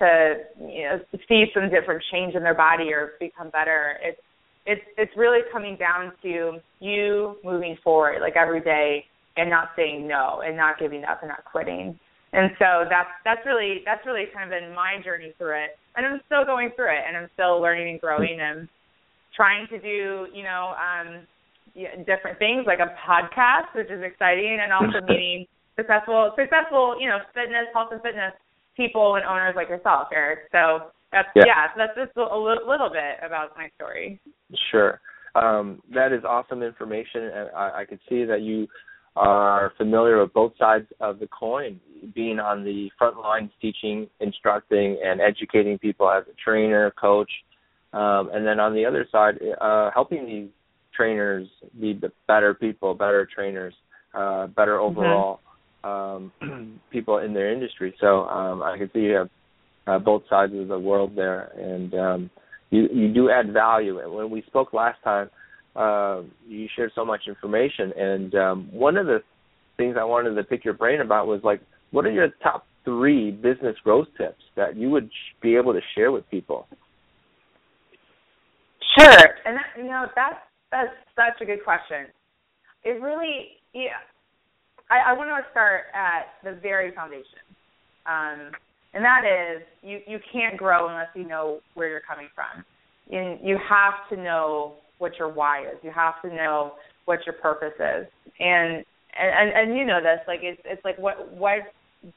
to 0.00 0.34
you 0.60 0.82
know 0.84 1.00
see 1.28 1.46
some 1.54 1.70
different 1.70 2.02
change 2.10 2.34
in 2.34 2.42
their 2.42 2.54
body 2.54 2.92
or 2.92 3.12
become 3.20 3.50
better. 3.50 3.98
It's 4.02 4.20
it's 4.66 4.82
it's 4.96 5.12
really 5.16 5.40
coming 5.52 5.76
down 5.76 6.12
to 6.22 6.58
you 6.80 7.36
moving 7.44 7.76
forward 7.84 8.20
like 8.20 8.36
every 8.36 8.60
day 8.60 9.04
and 9.36 9.50
not 9.50 9.70
saying 9.76 10.06
no 10.06 10.42
and 10.44 10.56
not 10.56 10.78
giving 10.78 11.04
up 11.04 11.22
and 11.22 11.28
not 11.28 11.44
quitting. 11.44 11.98
And 12.32 12.50
so 12.58 12.84
that's 12.90 13.10
that's 13.24 13.46
really 13.46 13.82
that's 13.84 14.04
really 14.04 14.24
kind 14.34 14.52
of 14.52 14.58
been 14.58 14.74
my 14.74 14.98
journey 15.04 15.32
through 15.38 15.62
it. 15.64 15.78
And 15.96 16.04
i'm 16.04 16.20
still 16.26 16.44
going 16.44 16.70
through 16.74 16.90
it 16.90 17.04
and 17.06 17.16
i'm 17.16 17.30
still 17.34 17.60
learning 17.60 17.88
and 17.88 18.00
growing 18.00 18.38
and 18.40 18.68
trying 19.36 19.68
to 19.68 19.78
do 19.78 20.26
you 20.34 20.42
know 20.42 20.74
um 20.74 21.22
different 22.06 22.38
things 22.38 22.64
like 22.66 22.78
a 22.78 22.94
podcast, 23.06 23.74
which 23.74 23.90
is 23.90 24.02
exciting, 24.02 24.58
and 24.62 24.72
also 24.72 25.04
meeting 25.08 25.46
successful, 25.76 26.32
successful, 26.38 26.96
you 27.00 27.08
know, 27.08 27.18
fitness, 27.34 27.66
health 27.74 27.90
and 27.92 28.02
fitness 28.02 28.32
people 28.76 29.16
and 29.16 29.24
owners 29.24 29.54
like 29.56 29.68
yourself, 29.68 30.08
Eric. 30.12 30.50
So 30.52 30.90
that's 31.12 31.28
yeah, 31.34 31.42
yeah 31.46 31.66
so 31.74 31.78
that's 31.78 31.96
just 31.96 32.16
a 32.16 32.36
little, 32.36 32.68
little 32.68 32.90
bit 32.90 33.22
about 33.24 33.56
my 33.56 33.68
story. 33.76 34.20
Sure, 34.70 35.00
um, 35.34 35.80
that 35.92 36.12
is 36.12 36.24
awesome 36.24 36.62
information, 36.62 37.22
and 37.22 37.50
I, 37.56 37.82
I 37.82 37.84
can 37.84 37.98
see 38.08 38.24
that 38.24 38.42
you 38.42 38.66
are 39.16 39.72
familiar 39.76 40.20
with 40.20 40.32
both 40.32 40.52
sides 40.58 40.86
of 41.00 41.20
the 41.20 41.28
coin, 41.28 41.80
being 42.14 42.40
on 42.40 42.64
the 42.64 42.90
front 42.98 43.16
lines, 43.16 43.50
teaching, 43.60 44.08
instructing, 44.20 44.98
and 45.04 45.20
educating 45.20 45.78
people 45.78 46.10
as 46.10 46.24
a 46.26 46.34
trainer, 46.42 46.92
coach, 47.00 47.30
um, 47.92 48.30
and 48.34 48.44
then 48.44 48.58
on 48.58 48.74
the 48.74 48.84
other 48.84 49.06
side, 49.12 49.34
uh, 49.60 49.90
helping 49.94 50.26
these 50.26 50.48
trainers 50.96 51.48
be 51.80 51.92
the 51.92 52.12
better 52.26 52.54
people, 52.54 52.94
better 52.94 53.28
trainers, 53.32 53.74
uh, 54.14 54.46
better 54.48 54.78
mm-hmm. 54.78 54.98
overall 54.98 55.40
mm-hmm. 55.84 56.44
um, 56.44 56.80
people 56.90 57.18
in 57.18 57.34
their 57.34 57.52
industry. 57.52 57.94
So 58.00 58.24
um, 58.24 58.62
I 58.62 58.78
can 58.78 58.90
see 58.92 59.00
you 59.00 59.14
have 59.14 59.30
uh, 59.86 59.98
both 59.98 60.22
sides 60.30 60.52
of 60.54 60.68
the 60.68 60.78
world 60.78 61.12
there, 61.14 61.52
and 61.58 61.94
um, 61.94 62.30
you 62.70 62.88
you 62.92 63.12
do 63.12 63.30
add 63.30 63.52
value. 63.52 64.00
And 64.00 64.12
when 64.12 64.30
we 64.30 64.42
spoke 64.46 64.72
last 64.72 65.02
time, 65.04 65.30
uh, 65.76 66.22
you 66.46 66.68
shared 66.74 66.92
so 66.94 67.04
much 67.04 67.22
information, 67.26 67.92
and 67.96 68.34
um, 68.34 68.68
one 68.72 68.96
of 68.96 69.06
the 69.06 69.22
things 69.76 69.96
I 69.98 70.04
wanted 70.04 70.34
to 70.34 70.44
pick 70.44 70.64
your 70.64 70.74
brain 70.74 71.00
about 71.00 71.26
was 71.26 71.40
like, 71.42 71.60
what 71.90 72.06
are 72.06 72.12
your 72.12 72.28
top 72.42 72.66
three 72.84 73.30
business 73.30 73.76
growth 73.82 74.06
tips 74.16 74.42
that 74.56 74.76
you 74.76 74.90
would 74.90 75.10
be 75.42 75.56
able 75.56 75.72
to 75.72 75.80
share 75.94 76.12
with 76.12 76.28
people? 76.30 76.66
Sure, 78.98 79.28
and 79.44 79.56
that, 79.56 79.66
you 79.76 79.84
know 79.84 80.06
that's 80.14 80.36
that's 80.74 80.90
such 81.14 81.40
a 81.40 81.46
good 81.46 81.62
question. 81.62 82.06
It 82.82 83.00
really, 83.00 83.62
yeah. 83.72 84.02
I, 84.90 85.10
I 85.10 85.12
want 85.14 85.30
to 85.30 85.50
start 85.52 85.84
at 85.94 86.34
the 86.42 86.60
very 86.60 86.92
foundation, 86.92 87.46
um, 88.06 88.50
and 88.92 89.02
that 89.02 89.22
is 89.24 89.62
you 89.82 90.00
you 90.06 90.18
can't 90.30 90.58
grow 90.58 90.88
unless 90.88 91.08
you 91.14 91.26
know 91.26 91.60
where 91.74 91.88
you're 91.88 92.02
coming 92.06 92.28
from. 92.34 92.64
And 93.10 93.38
you 93.42 93.56
have 93.68 93.94
to 94.10 94.16
know 94.22 94.74
what 94.98 95.12
your 95.18 95.28
why 95.28 95.62
is. 95.62 95.76
You 95.82 95.90
have 95.94 96.20
to 96.22 96.28
know 96.28 96.72
what 97.04 97.20
your 97.24 97.34
purpose 97.34 97.74
is. 97.78 98.06
And 98.40 98.84
and 99.18 99.30
and, 99.38 99.70
and 99.70 99.78
you 99.78 99.86
know 99.86 100.00
this, 100.02 100.20
like 100.26 100.40
it's 100.42 100.60
it's 100.64 100.84
like 100.84 100.98
what 100.98 101.32
what 101.32 101.72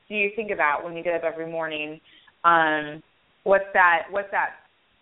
do 0.10 0.16
you 0.16 0.32
think 0.36 0.52
about 0.52 0.84
when 0.84 0.98
you 0.98 1.04
get 1.04 1.14
up 1.14 1.24
every 1.24 1.50
morning? 1.50 2.02
Um, 2.44 3.02
what's 3.44 3.72
that? 3.74 4.08
What's 4.10 4.32
that 4.32 4.50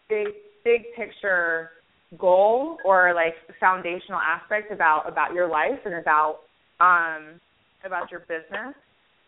big 0.07 0.27
big 0.63 0.81
picture 0.95 1.71
goal 2.17 2.77
or 2.85 3.13
like 3.13 3.35
foundational 3.59 4.19
aspect 4.19 4.71
about 4.71 5.03
about 5.07 5.33
your 5.33 5.49
life 5.49 5.79
and 5.85 5.95
about 5.95 6.39
um 6.79 7.39
about 7.83 8.11
your 8.11 8.21
business 8.21 8.75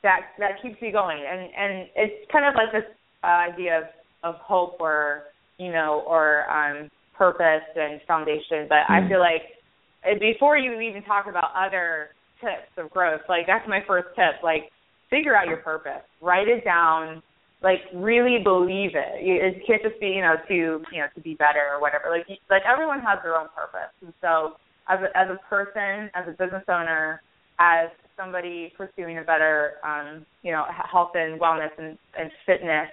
that 0.04 0.22
that 0.40 0.62
keeps 0.62 0.78
you 0.80 0.92
going. 0.92 1.24
And 1.30 1.42
and 1.42 1.90
it's 1.96 2.32
kind 2.32 2.46
of 2.46 2.54
like 2.56 2.72
this 2.72 2.90
uh, 3.24 3.52
idea 3.52 3.80
of 3.80 3.84
of 4.24 4.36
hope 4.42 4.78
or 4.80 5.24
you 5.58 5.72
know 5.72 6.04
or 6.08 6.50
um 6.50 6.90
purpose 7.18 7.66
and 7.76 8.00
foundation. 8.08 8.68
But 8.70 8.86
mm. 8.90 9.06
i 9.06 9.10
feel 9.10 9.20
like 9.20 10.20
before 10.20 10.58
you 10.58 10.80
even 10.80 11.04
talk 11.04 11.26
about 11.28 11.52
other 11.56 12.10
tips 12.40 12.72
of 12.78 12.90
growth 12.92 13.22
like 13.28 13.48
that's 13.48 13.68
my 13.68 13.82
first 13.88 14.08
tip. 14.16 14.44
Like 14.44 14.72
figure 15.10 15.36
out 15.36 15.48
your 15.48 15.58
purpose. 15.58 16.06
Write 16.22 16.48
it 16.48 16.64
down 16.64 17.22
like 17.64 17.82
really 17.94 18.38
believe 18.44 18.92
it. 18.94 19.18
It 19.18 19.66
can't 19.66 19.82
just 19.82 20.00
be 20.00 20.08
you 20.08 20.22
know 20.22 20.36
to 20.48 20.54
you 20.92 21.00
know 21.02 21.08
to 21.16 21.22
be 21.22 21.34
better 21.36 21.66
or 21.74 21.82
whatever. 21.82 22.10
Like 22.10 22.28
like 22.50 22.62
everyone 22.72 23.02
has 23.02 23.20
their 23.24 23.36
own 23.36 23.48
purpose, 23.56 23.94
and 24.02 24.14
so 24.22 24.54
as 24.88 25.00
a, 25.02 25.18
as 25.18 25.28
a 25.30 25.40
person, 25.50 26.10
as 26.14 26.28
a 26.28 26.32
business 26.32 26.64
owner, 26.70 27.22
as 27.60 27.90
somebody 28.16 28.74
pursuing 28.78 29.18
a 29.18 29.24
better 29.24 29.74
um, 29.84 30.26
you 30.44 30.52
know 30.52 30.66
health 30.70 31.12
and 31.16 31.40
wellness 31.40 31.74
and, 31.78 31.98
and 32.18 32.30
fitness, 32.46 32.90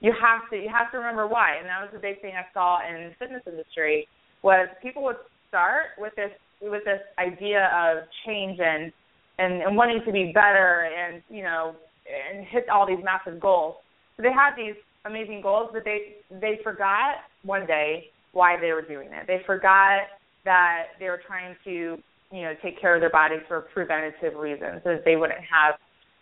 you 0.00 0.12
have 0.12 0.48
to 0.50 0.56
you 0.56 0.70
have 0.72 0.90
to 0.92 0.98
remember 0.98 1.26
why. 1.26 1.56
And 1.58 1.66
that 1.66 1.80
was 1.80 1.90
the 1.92 2.00
big 2.00 2.20
thing 2.22 2.32
I 2.36 2.46
saw 2.54 2.78
in 2.88 3.10
the 3.10 3.14
fitness 3.18 3.42
industry 3.46 4.08
was 4.42 4.68
people 4.82 5.02
would 5.04 5.16
start 5.48 5.96
with 5.98 6.14
this 6.16 6.32
with 6.62 6.84
this 6.84 7.04
idea 7.18 7.68
of 7.68 8.04
change 8.24 8.58
and 8.60 8.92
and, 9.38 9.60
and 9.60 9.76
wanting 9.76 10.00
to 10.06 10.12
be 10.12 10.32
better 10.32 10.88
and 10.88 11.22
you 11.28 11.42
know 11.42 11.76
and 12.06 12.46
hit 12.46 12.68
all 12.70 12.86
these 12.86 13.04
massive 13.04 13.38
goals 13.40 13.76
so 14.16 14.22
they 14.22 14.32
had 14.32 14.56
these 14.56 14.74
amazing 15.04 15.40
goals, 15.42 15.70
but 15.72 15.84
they 15.84 16.16
they 16.30 16.58
forgot 16.62 17.16
one 17.42 17.66
day 17.66 18.06
why 18.32 18.58
they 18.60 18.72
were 18.72 18.82
doing 18.82 19.08
it. 19.12 19.26
They 19.26 19.40
forgot 19.46 20.08
that 20.44 20.96
they 20.98 21.06
were 21.06 21.20
trying 21.26 21.56
to 21.64 21.98
you 22.32 22.42
know 22.42 22.54
take 22.62 22.80
care 22.80 22.94
of 22.94 23.00
their 23.00 23.10
bodies 23.10 23.40
for 23.48 23.62
preventative 23.72 24.34
reasons, 24.38 24.80
so 24.84 24.90
that 24.90 25.04
they 25.04 25.16
wouldn't 25.16 25.40
have 25.40 25.74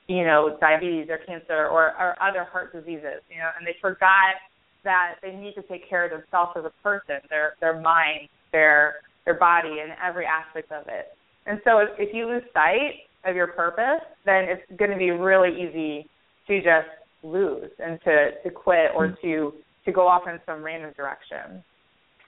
you 0.07 0.25
know 0.25 0.57
diabetes 0.61 1.09
or 1.09 1.19
cancer 1.19 1.67
or, 1.67 1.95
or 1.99 2.17
other 2.23 2.45
heart 2.45 2.73
diseases. 2.73 3.23
You 3.31 3.39
know, 3.39 3.51
and 3.59 3.67
they 3.67 3.77
forgot 3.81 4.37
that 4.85 5.15
they 5.23 5.33
need 5.33 5.55
to 5.55 5.63
take 5.63 5.89
care 5.89 6.05
of 6.05 6.11
themselves 6.11 6.53
as 6.57 6.65
a 6.65 6.83
person, 6.83 7.17
their 7.31 7.55
their 7.61 7.81
mind, 7.81 8.29
their 8.53 8.97
their 9.25 9.35
body, 9.35 9.79
and 9.83 9.93
every 10.05 10.27
aspect 10.27 10.71
of 10.73 10.85
it. 10.89 11.17
And 11.47 11.61
so 11.65 11.79
if, 11.79 11.89
if 11.99 12.15
you 12.15 12.27
lose 12.27 12.43
sight 12.53 13.05
of 13.25 13.37
your 13.37 13.49
purpose, 13.49 14.05
then 14.25 14.45
it's 14.45 14.63
going 14.79 14.91
to 14.91 14.97
be 14.97 15.11
really 15.11 15.51
easy 15.51 16.09
to 16.47 16.59
just 16.59 16.89
lose 17.25 17.71
and 17.79 17.99
to 18.05 18.31
to 18.43 18.51
quit 18.51 18.91
or 18.95 19.09
mm-hmm. 19.09 19.27
to 19.27 19.53
to 19.87 19.93
go 19.93 20.07
off 20.07 20.23
in 20.29 20.39
some 20.47 20.63
random 20.63 20.93
direction. 20.97 21.65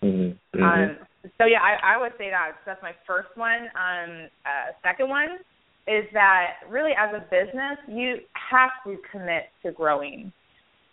Mm-hmm. 0.02 0.62
Um, 0.62 0.96
so 1.38 1.46
yeah, 1.46 1.60
I, 1.60 1.94
I 1.94 2.00
would 2.00 2.12
say 2.18 2.30
that 2.30 2.52
that's 2.64 2.82
my 2.82 2.92
first 3.06 3.28
one. 3.34 3.68
Um, 3.74 4.28
uh, 4.44 4.72
second 4.82 5.08
one 5.08 5.38
is 5.86 6.04
that 6.12 6.58
really 6.68 6.92
as 6.92 7.14
a 7.14 7.20
business, 7.30 7.78
you 7.88 8.16
have 8.50 8.70
to 8.84 8.96
commit 9.10 9.44
to 9.64 9.72
growing. 9.72 10.32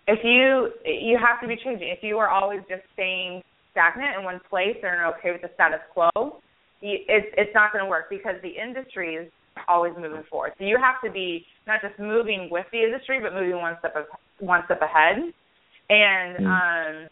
If 0.07 0.19
you 0.23 0.71
you 0.85 1.17
have 1.17 1.41
to 1.41 1.47
be 1.47 1.55
changing. 1.63 1.89
If 1.89 2.03
you 2.03 2.17
are 2.17 2.29
always 2.29 2.61
just 2.69 2.83
staying 2.93 3.41
stagnant 3.71 4.17
in 4.19 4.23
one 4.23 4.39
place 4.49 4.77
and 4.83 4.85
are 4.85 5.17
okay 5.17 5.31
with 5.31 5.41
the 5.41 5.49
status 5.55 5.79
quo, 5.93 6.09
it's 6.81 7.27
it's 7.37 7.51
not 7.55 7.71
going 7.71 7.83
to 7.83 7.89
work 7.89 8.09
because 8.09 8.35
the 8.41 8.49
industry 8.49 9.15
is 9.15 9.31
always 9.67 9.93
moving 9.97 10.23
forward. 10.29 10.53
So 10.57 10.65
you 10.65 10.77
have 10.81 11.01
to 11.03 11.11
be 11.11 11.45
not 11.67 11.81
just 11.81 11.97
moving 11.99 12.49
with 12.51 12.65
the 12.71 12.83
industry, 12.83 13.19
but 13.21 13.33
moving 13.33 13.57
one 13.57 13.75
step 13.79 13.95
of, 13.95 14.05
one 14.39 14.61
step 14.65 14.81
ahead. 14.81 15.17
And 15.89 16.37
mm. 16.37 16.45
um, 16.45 17.09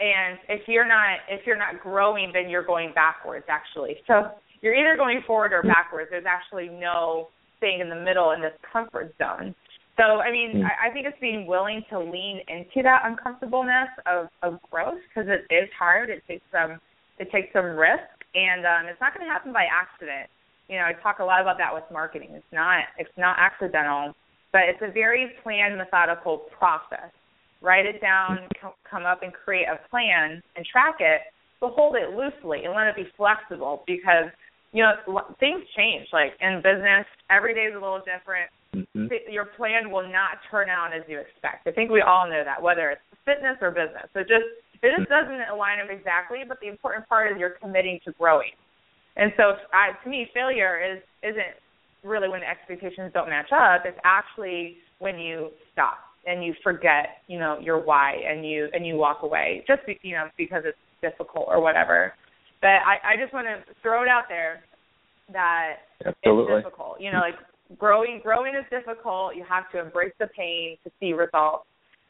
and 0.00 0.38
if 0.48 0.66
you're 0.68 0.88
not 0.88 1.18
if 1.28 1.46
you're 1.46 1.58
not 1.58 1.80
growing, 1.80 2.30
then 2.32 2.48
you're 2.48 2.64
going 2.64 2.92
backwards 2.94 3.46
actually. 3.48 3.96
So 4.06 4.30
you're 4.62 4.74
either 4.74 4.96
going 4.96 5.22
forward 5.26 5.52
or 5.52 5.62
backwards. 5.62 6.08
There's 6.10 6.26
actually 6.26 6.68
no 6.68 7.28
staying 7.58 7.80
in 7.80 7.88
the 7.88 7.96
middle 7.96 8.32
in 8.32 8.40
this 8.40 8.52
comfort 8.72 9.14
zone. 9.18 9.54
So, 9.96 10.20
I 10.20 10.30
mean, 10.30 10.62
Mm. 10.62 10.64
I, 10.64 10.88
I 10.88 10.92
think 10.92 11.06
it's 11.06 11.18
being 11.20 11.46
willing 11.46 11.84
to 11.90 11.98
lean 11.98 12.40
into 12.48 12.82
that 12.82 13.02
uncomfortableness 13.04 13.90
of 14.06 14.28
of 14.42 14.60
growth 14.70 15.00
because 15.08 15.28
it 15.28 15.44
is 15.52 15.68
hard. 15.78 16.08
It 16.08 16.22
takes 16.26 16.44
some 16.50 16.80
it 17.18 17.30
takes 17.30 17.52
some 17.52 17.76
risk, 17.76 18.08
and 18.34 18.64
um, 18.64 18.86
it's 18.86 19.00
not 19.00 19.14
going 19.14 19.26
to 19.26 19.32
happen 19.32 19.52
by 19.52 19.66
accident. 19.70 20.30
You 20.70 20.78
know, 20.78 20.86
I 20.86 20.94
talk 21.02 21.18
a 21.18 21.24
lot 21.24 21.42
about 21.42 21.58
that 21.58 21.74
with 21.74 21.82
marketing. 21.90 22.30
It's 22.32 22.52
not 22.52 22.86
it's 22.96 23.10
not 23.18 23.36
accidental, 23.38 24.14
but 24.52 24.62
it's 24.70 24.78
a 24.82 24.92
very 24.92 25.32
planned, 25.42 25.76
methodical 25.76 26.46
process. 26.56 27.10
Write 27.60 27.86
it 27.86 28.00
down, 28.00 28.46
co- 28.62 28.78
come 28.88 29.04
up 29.04 29.22
and 29.22 29.32
create 29.34 29.66
a 29.66 29.82
plan 29.90 30.40
and 30.54 30.64
track 30.64 30.96
it, 31.00 31.22
but 31.60 31.72
hold 31.74 31.96
it 31.96 32.14
loosely 32.14 32.64
and 32.64 32.72
let 32.72 32.86
it 32.86 32.94
be 32.94 33.10
flexible 33.16 33.82
because 33.86 34.30
you 34.72 34.84
know 34.86 34.94
things 35.40 35.66
change. 35.76 36.06
Like 36.12 36.38
in 36.40 36.62
business, 36.62 37.04
every 37.28 37.52
day 37.52 37.66
is 37.66 37.74
a 37.74 37.82
little 37.82 37.98
different 38.06 38.48
Mm-hmm. 38.70 39.10
your 39.28 39.46
plan 39.58 39.90
will 39.90 40.06
not 40.06 40.38
turn 40.48 40.68
out 40.70 40.94
as 40.94 41.02
you 41.08 41.18
expect. 41.18 41.66
I 41.66 41.72
think 41.72 41.90
we 41.90 42.02
all 42.02 42.30
know 42.30 42.44
that, 42.44 42.62
whether 42.62 42.90
it's 42.90 43.02
fitness 43.24 43.58
or 43.60 43.70
business. 43.72 44.06
So 44.14 44.20
just 44.20 44.46
it 44.82 44.94
just 44.96 45.10
doesn't 45.10 45.42
align 45.52 45.80
up 45.82 45.90
exactly. 45.90 46.46
But 46.46 46.60
the 46.60 46.68
important 46.68 47.08
part 47.08 47.32
is 47.32 47.38
you're 47.38 47.58
committing 47.60 47.98
to 48.04 48.12
growing. 48.12 48.54
And 49.20 49.32
so, 49.36 49.52
I, 49.72 50.02
to 50.02 50.10
me, 50.10 50.28
failure 50.32 50.80
is 50.80 51.02
isn't 51.22 51.54
really 52.02 52.28
when 52.28 52.42
expectations 52.42 53.12
don't 53.12 53.28
match 53.28 53.52
up. 53.52 53.82
It's 53.84 53.98
actually 54.02 54.78
when 54.98 55.18
you 55.18 55.50
stop 55.72 55.98
and 56.26 56.44
you 56.44 56.54
forget, 56.62 57.20
you 57.28 57.38
know, 57.38 57.58
your 57.60 57.78
why 57.78 58.16
and 58.26 58.48
you 58.48 58.68
and 58.72 58.86
you 58.86 58.96
walk 58.96 59.22
away 59.22 59.62
just 59.66 59.84
be, 59.86 59.98
you 60.02 60.14
know 60.14 60.28
because 60.36 60.62
it's 60.64 60.78
difficult 61.02 61.46
or 61.48 61.60
whatever. 61.60 62.14
But 62.60 62.80
I, 62.84 63.14
I 63.14 63.16
just 63.20 63.32
want 63.32 63.46
to 63.46 63.74
throw 63.82 64.02
it 64.02 64.08
out 64.08 64.24
there 64.28 64.62
that 65.32 65.76
Absolutely. 66.04 66.54
it's 66.54 66.64
difficult. 66.64 67.00
You 67.00 67.12
know, 67.12 67.20
like 67.20 67.36
growing 67.78 68.20
growing 68.22 68.54
is 68.54 68.64
difficult. 68.70 69.36
You 69.36 69.44
have 69.48 69.70
to 69.72 69.80
embrace 69.80 70.12
the 70.18 70.28
pain 70.28 70.76
to 70.84 70.90
see 70.98 71.12
results. 71.12 71.66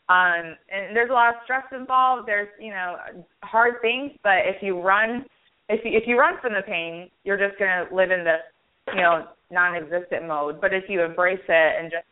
Um, 0.09 0.57
and 0.71 0.95
there's 0.95 1.11
a 1.11 1.13
lot 1.13 1.29
of 1.29 1.37
stress 1.45 1.65
involved. 1.73 2.29
There's 2.29 2.49
you 2.61 2.71
know 2.71 2.97
hard 3.43 3.75
things, 3.81 4.13
but 4.23 4.47
if 4.47 4.63
you 4.63 4.81
run, 4.81 5.25
if 5.71 5.85
you, 5.85 5.97
if 5.97 6.05
you 6.07 6.19
run 6.19 6.35
from 6.43 6.53
the 6.53 6.63
pain, 6.67 7.09
you're 7.25 7.39
just 7.39 7.59
gonna 7.59 7.87
live 7.93 8.11
in 8.11 8.25
this 8.25 8.43
you 8.89 9.01
know 9.01 9.29
non-existent 9.51 10.27
mode. 10.27 10.61
But 10.61 10.75
if 10.75 10.85
you 10.89 11.03
embrace 11.03 11.41
it 11.49 11.73
and 11.81 11.91
just 11.91 12.05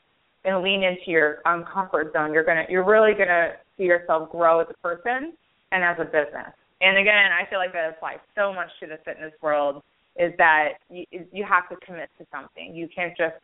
and 0.44 0.62
lean 0.62 0.82
into 0.82 1.10
your 1.10 1.38
um, 1.46 1.64
comfort 1.72 2.12
zone, 2.12 2.32
you're 2.32 2.44
gonna 2.44 2.64
you're 2.68 2.84
really 2.84 3.12
gonna 3.12 3.54
see 3.76 3.84
yourself 3.84 4.30
grow 4.30 4.60
as 4.60 4.68
a 4.70 4.78
person 4.86 5.34
and 5.72 5.84
as 5.84 5.96
a 5.98 6.04
business. 6.04 6.54
And 6.80 6.96
again, 6.96 7.30
I 7.32 7.48
feel 7.50 7.58
like 7.58 7.72
that 7.72 7.90
applies 7.90 8.18
so 8.36 8.52
much 8.52 8.68
to 8.80 8.86
the 8.86 8.98
fitness 9.04 9.32
world 9.42 9.82
is 10.16 10.32
that 10.38 10.74
you, 10.88 11.04
you 11.32 11.44
have 11.44 11.68
to 11.68 11.76
commit 11.84 12.08
to 12.18 12.26
something. 12.32 12.74
You 12.74 12.88
can't 12.94 13.16
just 13.16 13.34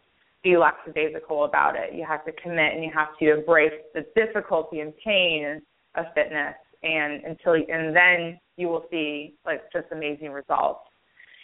be 0.43 0.57
lackadaisical 0.57 1.45
about 1.45 1.75
it. 1.75 1.95
You 1.95 2.05
have 2.07 2.25
to 2.27 2.33
commit 2.33 2.75
and 2.75 2.85
you 2.85 2.91
have 2.95 3.19
to 3.19 3.39
embrace 3.39 3.73
the 3.95 4.07
difficulty 4.15 4.81
and 4.81 4.93
pain 5.05 5.63
of 5.97 6.05
fitness 6.15 6.55
and 6.85 7.25
until 7.25 7.55
and 7.55 7.97
then 7.97 8.39
you 8.57 8.69
will 8.69 8.85
see 8.91 9.35
like 9.45 9.63
just 9.73 9.87
amazing 9.93 10.31
results. 10.31 10.81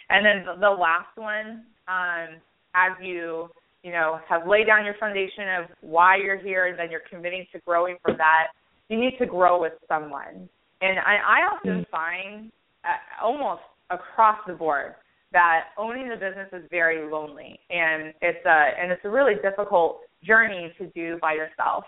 And 0.09 0.25
then 0.25 0.45
the, 0.45 0.59
the 0.59 0.69
last 0.69 1.15
one, 1.15 1.63
um, 1.87 2.39
as 2.75 2.91
you 3.01 3.49
you 3.83 3.91
know 3.91 4.19
have 4.29 4.47
laid 4.47 4.67
down 4.67 4.85
your 4.85 4.95
foundation 4.99 5.49
of 5.59 5.65
why 5.81 6.17
you're 6.17 6.39
here, 6.39 6.67
and 6.67 6.77
then 6.77 6.91
you're 6.91 7.01
committing 7.09 7.45
to 7.53 7.59
growing 7.65 7.97
from 8.03 8.17
that, 8.17 8.47
you 8.89 8.99
need 8.99 9.17
to 9.19 9.25
grow 9.25 9.59
with 9.59 9.73
someone. 9.87 10.47
And 10.81 10.99
I, 10.99 11.15
I 11.15 11.55
often 11.55 11.85
find 11.91 12.51
uh, 12.83 13.25
almost 13.25 13.61
across 13.89 14.37
the 14.47 14.53
board 14.53 14.95
that 15.33 15.65
owning 15.77 16.09
the 16.09 16.15
business 16.15 16.49
is 16.51 16.63
very 16.69 17.09
lonely 17.09 17.59
and 17.69 18.13
it's 18.21 18.45
a 18.45 18.69
and 18.79 18.91
it's 18.91 19.01
a 19.05 19.09
really 19.09 19.35
difficult 19.41 19.99
journey 20.23 20.73
to 20.77 20.87
do 20.87 21.17
by 21.21 21.33
yourself. 21.33 21.83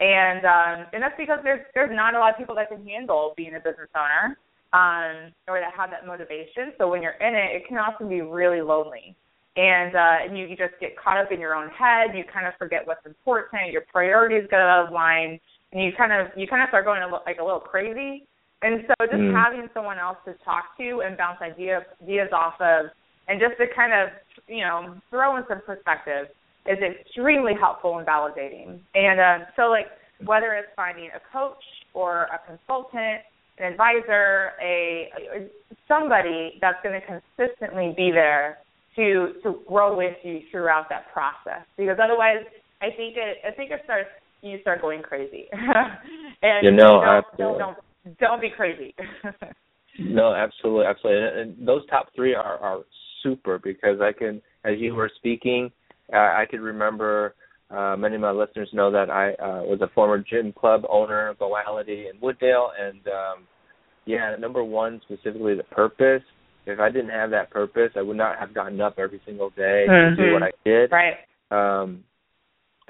And 0.00 0.44
um 0.44 0.86
and 0.92 1.02
that's 1.02 1.14
because 1.16 1.38
there's 1.44 1.64
there's 1.74 1.94
not 1.94 2.14
a 2.14 2.18
lot 2.18 2.30
of 2.32 2.38
people 2.38 2.54
that 2.56 2.68
can 2.68 2.84
handle 2.84 3.32
being 3.36 3.54
a 3.54 3.60
business 3.60 3.88
owner 3.94 4.36
um 4.72 5.30
or 5.46 5.60
that 5.60 5.72
have 5.76 5.90
that 5.90 6.06
motivation. 6.06 6.72
So 6.78 6.88
when 6.88 7.00
you're 7.02 7.18
in 7.22 7.34
it, 7.34 7.54
it 7.62 7.68
can 7.68 7.78
often 7.78 8.08
be 8.08 8.20
really 8.20 8.60
lonely. 8.60 9.14
And 9.56 9.94
uh 9.94 10.16
and 10.26 10.36
you, 10.36 10.46
you 10.46 10.56
just 10.56 10.74
get 10.80 10.96
caught 10.98 11.16
up 11.16 11.30
in 11.30 11.38
your 11.38 11.54
own 11.54 11.70
head, 11.70 12.16
you 12.16 12.24
kind 12.32 12.46
of 12.46 12.54
forget 12.58 12.84
what's 12.84 13.06
important, 13.06 13.70
your 13.70 13.84
priorities 13.92 14.48
get 14.50 14.58
out 14.60 14.86
of 14.86 14.92
line 14.92 15.38
and 15.72 15.82
you 15.84 15.92
kind 15.96 16.12
of 16.12 16.36
you 16.36 16.48
kind 16.48 16.62
of 16.62 16.68
start 16.70 16.84
going 16.86 17.02
a, 17.02 17.06
li- 17.06 17.22
like 17.24 17.38
a 17.38 17.44
little 17.44 17.60
crazy 17.60 18.26
and 18.62 18.82
so 18.88 18.94
just 19.06 19.22
Mm. 19.22 19.32
having 19.32 19.68
someone 19.74 19.98
else 19.98 20.16
to 20.24 20.34
talk 20.44 20.76
to 20.78 21.02
and 21.04 21.16
bounce 21.16 21.40
ideas 21.40 21.84
ideas 22.02 22.30
off 22.32 22.54
of 22.60 22.86
and 23.28 23.40
just 23.40 23.56
to 23.58 23.66
kind 23.74 23.92
of, 23.92 24.10
you 24.48 24.62
know, 24.64 24.96
throw 25.10 25.36
in 25.36 25.44
some 25.48 25.60
perspective 25.64 26.28
is 26.66 26.78
extremely 26.82 27.52
helpful 27.58 27.98
and 27.98 28.06
validating. 28.06 28.80
And 28.94 29.20
um, 29.20 29.48
so 29.56 29.62
like 29.62 29.86
whether 30.24 30.54
it's 30.54 30.68
finding 30.76 31.10
a 31.14 31.20
coach 31.32 31.62
or 31.92 32.24
a 32.24 32.40
consultant, 32.46 33.22
an 33.58 33.72
advisor, 33.72 34.52
a, 34.62 35.08
somebody 35.86 36.58
that's 36.60 36.78
going 36.82 36.98
to 37.00 37.06
consistently 37.06 37.94
be 37.96 38.10
there 38.10 38.58
to 38.96 39.34
to 39.42 39.60
grow 39.66 39.96
with 39.96 40.16
you 40.22 40.40
throughout 40.50 40.88
that 40.88 41.12
process. 41.12 41.66
Because 41.76 41.98
otherwise, 42.02 42.44
I 42.80 42.86
think 42.96 43.16
it 43.16 43.38
I 43.46 43.50
think 43.54 43.70
it 43.70 43.80
starts 43.84 44.08
you 44.42 44.58
start 44.60 44.82
going 44.82 45.02
crazy. 45.02 45.46
and 46.42 46.64
You 46.64 46.70
know, 46.70 47.00
don't, 47.00 47.04
absolutely. 47.04 47.58
don't 47.58 47.58
don't 47.58 48.18
don't 48.18 48.40
be 48.40 48.50
crazy. 48.50 48.94
No, 49.96 50.34
absolutely, 50.34 50.86
absolutely, 50.86 51.22
and, 51.22 51.38
and 51.38 51.68
those 51.68 51.86
top 51.86 52.08
three 52.16 52.34
are 52.34 52.58
are 52.58 52.80
super 53.22 53.60
because 53.60 54.00
I 54.00 54.12
can, 54.12 54.42
as 54.64 54.74
you 54.78 54.94
were 54.94 55.10
speaking, 55.16 55.70
uh, 56.12 56.16
I 56.16 56.44
could 56.50 56.60
remember. 56.60 57.34
Uh, 57.70 57.96
many 57.96 58.14
of 58.14 58.20
my 58.20 58.30
listeners 58.30 58.68
know 58.72 58.90
that 58.90 59.10
I 59.10 59.32
uh, 59.32 59.62
was 59.62 59.80
a 59.80 59.88
former 59.94 60.18
gym 60.18 60.52
club 60.52 60.82
owner, 60.88 61.34
Goality 61.40 62.10
in 62.10 62.20
Wooddale, 62.20 62.68
and 62.78 63.00
um, 63.08 63.46
yeah, 64.04 64.36
number 64.38 64.62
one 64.62 65.00
specifically 65.04 65.54
the 65.54 65.64
purpose. 65.64 66.22
If 66.66 66.78
I 66.78 66.90
didn't 66.90 67.10
have 67.10 67.30
that 67.30 67.50
purpose, 67.50 67.90
I 67.96 68.02
would 68.02 68.16
not 68.16 68.38
have 68.38 68.54
gotten 68.54 68.80
up 68.80 68.98
every 68.98 69.20
single 69.26 69.50
day 69.50 69.86
to 69.86 70.16
do 70.16 70.32
what 70.32 70.42
I 70.42 70.50
did. 70.64 70.92
right. 70.92 71.14
Um, 71.50 72.04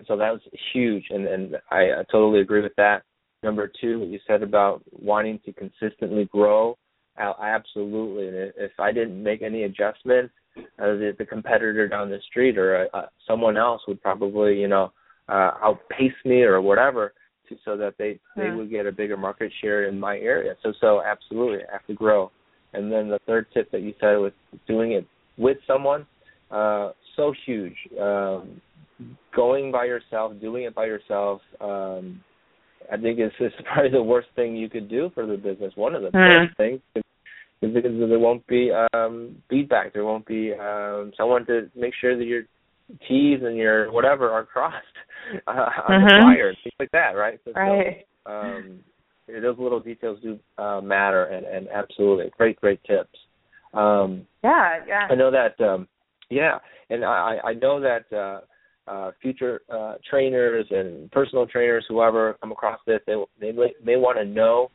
so 0.07 0.16
that 0.16 0.31
was 0.31 0.40
huge, 0.72 1.05
and 1.11 1.27
and 1.27 1.57
I, 1.70 2.00
I 2.00 2.05
totally 2.11 2.40
agree 2.40 2.62
with 2.62 2.74
that. 2.77 3.03
Number 3.42 3.70
two, 3.81 4.00
what 4.00 4.09
you 4.09 4.18
said 4.27 4.42
about 4.42 4.83
wanting 4.90 5.38
to 5.44 5.53
consistently 5.53 6.24
grow, 6.27 6.77
absolutely. 7.18 8.29
And 8.29 8.53
if 8.57 8.72
I 8.79 8.92
didn't 8.92 9.22
make 9.22 9.42
any 9.42 9.64
adjustments, 9.64 10.33
uh, 10.57 10.62
the, 10.79 11.14
the 11.18 11.27
competitor 11.27 11.88
down 11.88 12.11
the 12.11 12.20
street 12.29 12.59
or 12.59 12.88
uh, 12.94 13.07
someone 13.27 13.57
else 13.57 13.83
would 13.88 14.00
probably, 14.03 14.61
you 14.61 14.68
know, 14.68 14.92
uh, 15.29 15.53
outpace 15.62 16.12
me 16.24 16.42
or 16.42 16.61
whatever, 16.61 17.12
to, 17.48 17.57
so 17.64 17.77
that 17.77 17.94
they 17.98 18.18
they 18.37 18.50
would 18.50 18.70
get 18.70 18.87
a 18.87 18.92
bigger 18.92 19.16
market 19.16 19.53
share 19.61 19.88
in 19.88 19.98
my 19.98 20.16
area. 20.18 20.55
So 20.62 20.72
so 20.81 21.03
absolutely, 21.03 21.59
I 21.68 21.72
have 21.72 21.87
to 21.87 21.94
grow. 21.94 22.31
And 22.72 22.90
then 22.90 23.09
the 23.09 23.20
third 23.27 23.46
tip 23.55 23.70
that 23.70 23.83
you 23.83 23.94
said 24.00 24.16
was 24.16 24.33
doing 24.66 24.92
it 24.92 25.07
with 25.38 25.59
someone, 25.66 26.07
uh, 26.50 26.90
so 27.16 27.33
huge. 27.46 27.77
Um, 28.00 28.61
going 29.35 29.72
by 29.72 29.85
yourself, 29.85 30.33
doing 30.40 30.64
it 30.64 30.74
by 30.74 30.87
yourself, 30.87 31.40
um, 31.61 32.20
I 32.92 32.97
think 32.97 33.18
it's, 33.18 33.35
it's 33.40 33.55
probably 33.73 33.90
the 33.90 34.03
worst 34.03 34.29
thing 34.37 34.57
you 34.57 34.68
could 34.68 34.88
do 34.88 35.11
for 35.14 35.27
the 35.27 35.37
business. 35.37 35.73
One 35.77 35.94
of 35.94 36.03
the 36.03 36.11
Hmm. 36.11 36.18
worst 36.18 36.57
things, 36.57 36.81
because 37.61 37.83
there 38.11 38.18
won't 38.18 38.47
be 38.47 38.70
um, 38.92 39.37
feedback. 39.49 39.92
There 39.92 40.05
won't 40.05 40.27
be 40.27 40.53
um, 40.53 41.12
someone 41.16 41.47
to 41.47 41.70
make 41.75 41.94
sure 42.01 42.16
that 42.16 42.25
your 42.25 42.42
T's 43.09 43.40
and 43.42 43.57
your 43.57 43.90
whatever 43.92 44.31
are 44.31 44.44
crossed 44.44 44.77
uh, 45.47 45.70
on 45.88 46.03
the 46.03 46.07
Mhm. 46.07 46.16
flyer 46.16 46.49
and 46.49 46.59
things 46.62 46.75
like 46.79 46.90
that, 46.90 47.12
right? 47.12 47.40
So, 47.44 47.53
so, 47.53 47.61
Right. 47.61 48.07
um, 48.27 48.81
those 49.27 49.59
little 49.59 49.81
details 49.81 50.20
do 50.20 50.38
uh, 50.59 50.81
matter, 50.83 51.25
and, 51.25 51.47
and 51.47 51.68
absolutely 51.68 52.31
great, 52.37 52.61
great 52.61 52.83
tips. 52.85 53.18
Um, 53.73 54.27
Yeah, 54.42 54.85
yeah. 54.87 55.09
I 55.11 55.14
know 55.14 55.31
that. 55.31 55.59
Um, 55.61 55.88
yeah, 56.31 56.59
and 56.90 57.05
I, 57.05 57.38
I 57.44 57.55
know 57.55 57.81
that 57.81 58.12
uh, 58.12 58.40
uh, 58.87 59.11
future 59.20 59.62
uh, 59.73 59.94
trainers 60.09 60.66
and 60.70 61.11
personal 61.11 61.47
trainers, 61.47 61.85
whoever 61.88 62.35
come 62.40 62.53
across 62.53 62.81
this, 62.87 63.01
they 63.07 63.14
they 63.40 63.53
may, 63.53 63.73
may 63.83 63.97
want 63.97 64.18
to 64.18 64.25
know. 64.25 64.70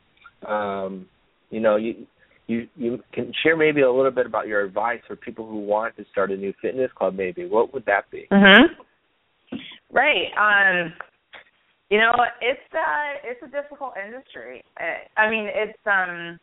Um, 0.46 1.06
you 1.50 1.60
know, 1.60 1.76
you 1.76 2.06
you 2.46 2.66
you 2.76 2.98
can 3.12 3.32
share 3.42 3.56
maybe 3.56 3.82
a 3.82 3.90
little 3.90 4.10
bit 4.10 4.26
about 4.26 4.48
your 4.48 4.62
advice 4.62 5.00
for 5.06 5.16
people 5.16 5.46
who 5.46 5.58
want 5.58 5.96
to 5.96 6.04
start 6.10 6.30
a 6.32 6.36
new 6.36 6.52
fitness 6.60 6.90
club. 6.96 7.14
Maybe 7.14 7.46
what 7.46 7.72
would 7.72 7.84
that 7.86 8.10
be? 8.10 8.26
Mhm. 8.32 8.64
Right. 9.92 10.30
Um 10.36 10.92
you 11.90 11.98
know, 11.98 12.14
it's 12.40 12.74
uh 12.74 13.12
it's 13.24 13.42
a 13.42 13.48
difficult 13.48 13.94
industry. 13.96 14.64
I, 14.78 15.20
I 15.20 15.30
mean, 15.30 15.48
it's 15.48 15.78
um 15.86 16.38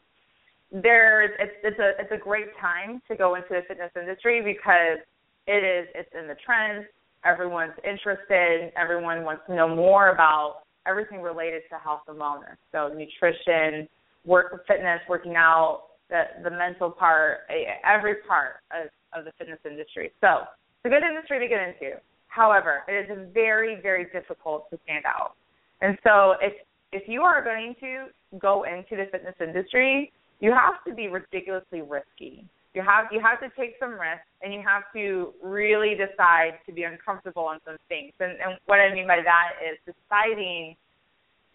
there's 0.72 1.32
it's 1.40 1.54
it's 1.64 1.80
a 1.80 1.92
it's 2.00 2.12
a 2.12 2.18
great 2.18 2.56
time 2.60 3.02
to 3.10 3.16
go 3.16 3.36
into 3.36 3.50
the 3.50 3.62
fitness 3.68 3.92
industry 3.96 4.42
because 4.42 5.00
it 5.48 5.64
is 5.64 5.88
it's 5.96 6.10
in 6.18 6.28
the 6.28 6.36
trends, 6.46 6.86
everyone's 7.26 7.74
interested, 7.84 8.72
everyone 8.78 9.24
wants 9.24 9.44
to 9.48 9.56
know 9.56 9.74
more 9.74 10.10
about 10.10 10.62
everything 10.88 11.22
related 11.22 11.64
to 11.70 11.78
health 11.78 12.02
and 12.08 12.18
wellness. 12.18 12.56
So 12.72 12.90
nutrition, 12.90 13.88
work 14.26 14.66
fitness, 14.68 15.00
working 15.10 15.36
out, 15.36 15.84
the 16.10 16.24
the 16.44 16.52
mental 16.52 16.90
part, 16.90 17.40
every 17.84 18.16
part 18.28 18.62
of, 18.72 18.90
of 19.18 19.26
the 19.26 19.32
fitness 19.38 19.60
industry. 19.66 20.12
So 20.22 20.42
it's 20.42 20.86
a 20.86 20.90
good 20.90 21.04
industry 21.04 21.40
to 21.40 21.48
get 21.48 21.60
into. 21.60 22.00
However, 22.28 22.84
it 22.88 23.10
is 23.10 23.28
very, 23.34 23.80
very 23.82 24.06
difficult 24.14 24.70
to 24.70 24.80
stand 24.84 25.06
out. 25.06 25.34
And 25.82 25.98
so 26.04 26.36
if 26.42 26.54
if 26.94 27.04
you 27.08 27.22
are 27.22 27.44
going 27.44 27.76
to 27.82 28.06
go 28.40 28.64
into 28.64 28.96
the 28.96 29.10
fitness 29.12 29.36
industry, 29.42 30.12
you 30.40 30.54
have 30.54 30.84
to 30.88 30.94
be 30.94 31.08
ridiculously 31.08 31.82
risky. 31.82 32.46
You 32.78 32.84
have 32.86 33.10
you 33.10 33.20
have 33.26 33.42
to 33.42 33.50
take 33.58 33.74
some 33.80 33.98
risks 33.98 34.30
and 34.44 34.54
you 34.54 34.62
have 34.62 34.84
to 34.94 35.34
really 35.42 35.98
decide 35.98 36.62
to 36.68 36.72
be 36.72 36.84
uncomfortable 36.84 37.42
on 37.42 37.58
some 37.66 37.78
things. 37.90 38.14
And, 38.20 38.38
and 38.38 38.62
what 38.68 38.78
I 38.78 38.94
mean 38.94 39.08
by 39.08 39.26
that 39.26 39.58
is 39.66 39.82
deciding 39.82 40.78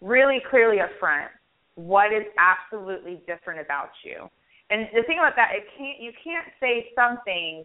really 0.01 0.43
clearly 0.51 0.81
up 0.81 0.89
front 0.99 1.31
what 1.75 2.11
is 2.11 2.27
absolutely 2.35 3.23
different 3.25 3.61
about 3.63 3.95
you. 4.03 4.27
And 4.69 4.91
the 4.91 5.07
thing 5.07 5.15
about 5.23 5.39
that, 5.39 5.55
it 5.55 5.63
can't 5.79 5.95
you 6.03 6.11
can't 6.19 6.51
say 6.59 6.91
something 6.91 7.63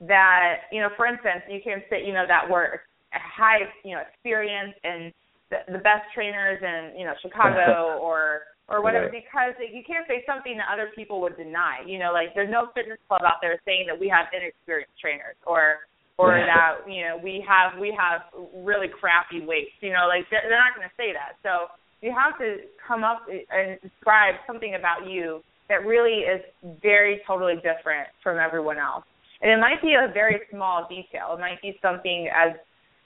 that 0.00 0.66
you 0.72 0.80
know. 0.80 0.90
For 0.96 1.06
instance, 1.06 1.46
you 1.46 1.60
can 1.62 1.86
say 1.88 2.04
you 2.04 2.12
know 2.12 2.26
that 2.26 2.50
we're 2.50 2.82
high 3.14 3.62
you 3.84 3.94
know 3.94 4.02
experience 4.02 4.74
and 4.82 5.14
the, 5.54 5.58
the 5.70 5.78
best 5.86 6.02
trainers 6.12 6.58
in 6.66 6.98
you 6.98 7.06
know 7.06 7.14
Chicago 7.22 7.94
or 8.02 8.42
or 8.68 8.82
whatever 8.82 9.08
right. 9.08 9.24
because 9.24 9.56
you 9.58 9.80
can't 9.82 10.04
say 10.06 10.22
something 10.28 10.56
that 10.60 10.68
other 10.68 10.92
people 10.94 11.20
would 11.24 11.36
deny. 11.36 11.80
You 11.86 11.98
know, 11.98 12.12
like 12.12 12.36
there's 12.36 12.52
no 12.52 12.68
fitness 12.74 13.00
club 13.08 13.22
out 13.24 13.40
there 13.40 13.60
saying 13.64 13.88
that 13.88 13.98
we 13.98 14.08
have 14.12 14.28
inexperienced 14.32 14.92
trainers 15.00 15.36
or 15.46 15.88
or 16.18 16.34
that 16.34 16.82
you 16.90 17.06
know 17.06 17.16
we 17.16 17.42
have 17.46 17.78
we 17.78 17.94
have 17.96 18.26
really 18.66 18.88
crappy 18.88 19.40
weights. 19.40 19.72
You 19.80 19.92
know, 19.92 20.04
like 20.08 20.28
they're, 20.30 20.44
they're 20.44 20.60
not 20.60 20.76
going 20.76 20.86
to 20.86 20.96
say 21.00 21.16
that. 21.16 21.40
So 21.40 21.72
you 22.02 22.12
have 22.12 22.36
to 22.38 22.68
come 22.86 23.04
up 23.04 23.26
and 23.28 23.80
describe 23.80 24.34
something 24.46 24.76
about 24.76 25.08
you 25.08 25.40
that 25.68 25.86
really 25.86 26.24
is 26.26 26.42
very 26.82 27.20
totally 27.26 27.56
different 27.56 28.08
from 28.22 28.38
everyone 28.38 28.78
else. 28.78 29.04
And 29.40 29.50
it 29.50 29.60
might 29.60 29.80
be 29.80 29.94
a 29.94 30.12
very 30.12 30.40
small 30.50 30.86
detail. 30.88 31.34
It 31.36 31.40
might 31.40 31.62
be 31.62 31.78
something 31.80 32.28
as 32.28 32.56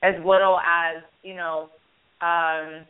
as 0.02 0.14
little 0.24 0.58
as 0.58 1.02
you 1.22 1.34
know 1.34 1.68
um, 2.20 2.86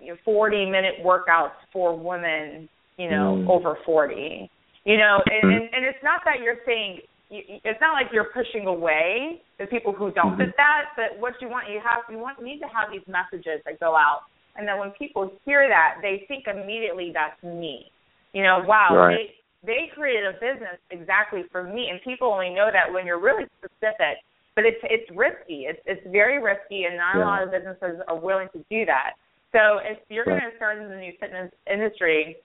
you 0.00 0.12
know, 0.12 0.18
40 0.24 0.66
minute 0.66 0.94
workouts 1.04 1.56
for 1.72 1.96
women, 1.96 2.68
you 2.96 3.10
know, 3.10 3.44
mm. 3.44 3.48
over 3.48 3.78
40. 3.84 4.50
You 4.84 4.96
know, 4.96 5.18
and, 5.26 5.52
and 5.52 5.68
and 5.74 5.84
it's 5.84 6.02
not 6.02 6.22
that 6.24 6.40
you're 6.42 6.64
saying 6.64 7.00
it's 7.30 7.80
not 7.80 7.92
like 7.92 8.08
you're 8.12 8.32
pushing 8.32 8.66
away 8.66 9.42
the 9.58 9.66
people 9.66 9.92
who 9.92 10.10
don't 10.12 10.36
fit 10.36 10.48
mm-hmm. 10.48 10.56
that, 10.56 10.96
but 10.96 11.20
what 11.20 11.34
you 11.40 11.48
want 11.48 11.68
you 11.68 11.80
have 11.84 12.08
you 12.08 12.16
want 12.18 12.40
need 12.42 12.58
to 12.60 12.70
have 12.72 12.88
these 12.90 13.04
messages 13.04 13.60
that 13.66 13.78
go 13.80 13.94
out, 13.94 14.22
and 14.56 14.66
then 14.66 14.78
when 14.78 14.90
people 14.92 15.30
hear 15.44 15.68
that, 15.68 16.00
they 16.00 16.24
think 16.26 16.46
immediately 16.48 17.12
that's 17.12 17.36
me. 17.42 17.92
You 18.32 18.42
know, 18.44 18.64
wow, 18.64 18.96
right. 18.96 19.28
they 19.64 19.68
they 19.68 19.92
created 19.94 20.24
a 20.24 20.32
business 20.40 20.80
exactly 20.90 21.44
for 21.52 21.62
me, 21.62 21.88
and 21.90 22.00
people 22.02 22.28
only 22.32 22.50
know 22.50 22.70
that 22.72 22.92
when 22.92 23.04
you're 23.04 23.20
really 23.20 23.44
specific. 23.60 24.24
But 24.54 24.64
it's 24.64 24.80
it's 24.84 25.08
risky. 25.14 25.68
It's 25.68 25.78
it's 25.84 26.02
very 26.10 26.42
risky, 26.42 26.84
and 26.84 26.96
not 26.96 27.16
yeah. 27.16 27.22
a 27.22 27.26
lot 27.28 27.42
of 27.42 27.52
businesses 27.52 28.00
are 28.08 28.18
willing 28.18 28.48
to 28.56 28.64
do 28.70 28.86
that. 28.86 29.20
So 29.52 29.80
if 29.80 29.98
you're 30.08 30.24
going 30.24 30.44
to 30.44 30.56
start 30.56 30.78
in 30.78 30.88
the 30.88 30.96
new 30.96 31.12
fitness 31.20 31.50
industry, 31.70 32.36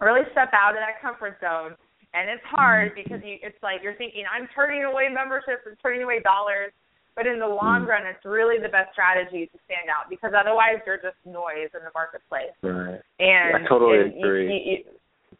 really 0.00 0.24
step 0.32 0.50
out 0.52 0.72
of 0.72 0.80
that 0.80 1.00
comfort 1.00 1.36
zone. 1.40 1.76
And 2.14 2.30
it's 2.30 2.44
hard 2.48 2.92
mm-hmm. 2.92 3.00
because 3.02 3.20
you, 3.24 3.36
it's 3.42 3.60
like 3.62 3.84
you're 3.84 3.96
thinking, 3.96 4.24
I'm 4.24 4.48
turning 4.54 4.84
away 4.84 5.08
memberships 5.12 5.68
and 5.68 5.76
turning 5.82 6.02
away 6.02 6.20
dollars. 6.24 6.72
But 7.16 7.26
in 7.26 7.40
the 7.40 7.48
long 7.48 7.84
mm. 7.84 7.88
run, 7.88 8.04
it's 8.04 8.24
really 8.26 8.60
the 8.60 8.68
best 8.68 8.92
strategy 8.92 9.48
to 9.48 9.58
stand 9.64 9.88
out 9.88 10.12
because 10.12 10.36
otherwise 10.36 10.84
you're 10.84 11.00
just 11.00 11.16
noise 11.24 11.72
in 11.72 11.80
the 11.80 11.92
marketplace. 11.96 12.52
Right. 12.60 13.00
And 13.18 13.64
I 13.64 13.68
totally 13.68 14.00
and 14.00 14.12
agree. 14.20 14.44
You, 14.44 14.52
you, 14.52 14.76
you, 14.76 15.38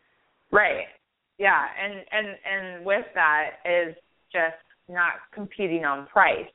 right. 0.50 0.88
Yeah. 1.36 1.68
And 1.76 2.00
and 2.12 2.28
and 2.48 2.86
with 2.86 3.04
that 3.12 3.60
is 3.68 3.94
just 4.32 4.56
not 4.88 5.20
competing 5.34 5.84
on 5.84 6.06
price 6.06 6.48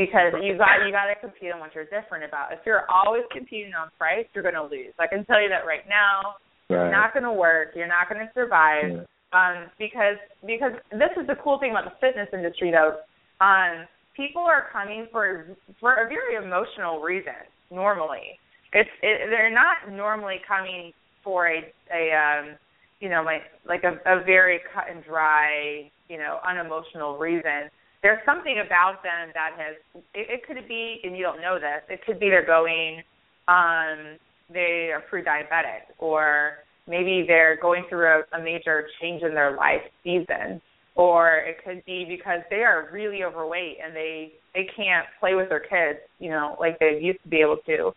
because 0.00 0.32
you 0.40 0.56
got 0.56 0.80
you 0.80 0.92
got 0.92 1.12
to 1.12 1.16
compete 1.20 1.52
on 1.52 1.60
what 1.60 1.74
you're 1.74 1.84
different 1.84 2.24
about. 2.24 2.52
If 2.52 2.60
you're 2.64 2.88
always 2.88 3.24
competing 3.30 3.74
on 3.76 3.92
price, 3.98 4.24
you're 4.32 4.42
going 4.42 4.56
to 4.56 4.64
lose. 4.64 4.96
I 4.98 5.06
can 5.06 5.24
tell 5.26 5.42
you 5.42 5.52
that 5.52 5.68
right 5.68 5.84
now. 5.84 6.40
Right. 6.72 6.88
It's 6.88 6.96
not 6.96 7.12
going 7.12 7.28
to 7.28 7.32
work. 7.32 7.76
You're 7.76 7.90
not 7.90 8.08
going 8.08 8.24
to 8.24 8.32
survive. 8.32 9.04
Yeah. 9.04 9.04
Um, 9.36 9.68
because 9.78 10.16
because 10.46 10.72
this 10.90 11.12
is 11.20 11.26
the 11.28 11.36
cool 11.44 11.60
thing 11.60 11.70
about 11.70 11.84
the 11.84 11.96
fitness 12.00 12.28
industry 12.32 12.72
though. 12.72 12.98
Um, 13.44 13.86
people 14.16 14.42
are 14.42 14.66
coming 14.72 15.06
for 15.12 15.54
for 15.78 15.94
a 15.94 16.08
very 16.08 16.34
emotional 16.34 17.00
reason. 17.00 17.44
Normally, 17.70 18.40
it's 18.72 18.90
it, 19.02 19.28
they're 19.28 19.52
not 19.52 19.92
normally 19.92 20.40
coming 20.48 20.92
for 21.22 21.46
a 21.46 21.60
a 21.92 22.10
um, 22.16 22.56
you 22.98 23.08
know 23.08 23.22
like 23.22 23.42
like 23.68 23.84
a, 23.84 24.00
a 24.08 24.24
very 24.24 24.60
cut 24.74 24.84
and 24.90 25.04
dry 25.04 25.90
you 26.08 26.18
know 26.18 26.38
unemotional 26.48 27.18
reason 27.18 27.70
there's 28.02 28.20
something 28.24 28.62
about 28.64 29.02
them 29.02 29.30
that 29.34 29.52
has 29.56 29.76
it, 30.14 30.40
it 30.40 30.46
could 30.46 30.66
be 30.68 31.00
and 31.04 31.16
you 31.16 31.22
don't 31.22 31.40
know 31.40 31.58
this 31.58 31.82
it 31.88 32.00
could 32.06 32.18
be 32.18 32.28
they're 32.28 32.46
going 32.46 33.02
um 33.48 34.16
they 34.52 34.90
are 34.92 35.02
pre-diabetic 35.08 35.92
or 35.98 36.58
maybe 36.88 37.24
they're 37.26 37.58
going 37.60 37.84
through 37.88 38.06
a, 38.06 38.22
a 38.38 38.42
major 38.42 38.86
change 39.00 39.22
in 39.22 39.34
their 39.34 39.56
life 39.56 39.82
season 40.02 40.60
or 40.94 41.36
it 41.36 41.56
could 41.64 41.84
be 41.84 42.04
because 42.08 42.40
they 42.50 42.62
are 42.62 42.88
really 42.92 43.22
overweight 43.22 43.76
and 43.84 43.94
they 43.94 44.32
they 44.54 44.66
can't 44.76 45.06
play 45.20 45.34
with 45.34 45.48
their 45.48 45.60
kids 45.60 46.00
you 46.18 46.30
know 46.30 46.56
like 46.58 46.78
they 46.78 46.98
used 47.00 47.22
to 47.22 47.28
be 47.28 47.38
able 47.38 47.58
to. 47.66 47.92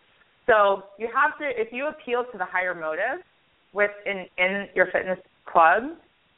So 0.45 0.83
you 0.99 1.07
have 1.13 1.37
to 1.39 1.45
if 1.59 1.69
you 1.71 1.87
appeal 1.87 2.25
to 2.31 2.37
the 2.37 2.45
higher 2.45 2.75
motive 2.75 3.23
with 3.73 3.91
in 4.05 4.25
in 4.37 4.67
your 4.75 4.87
fitness 4.87 5.19
club 5.45 5.83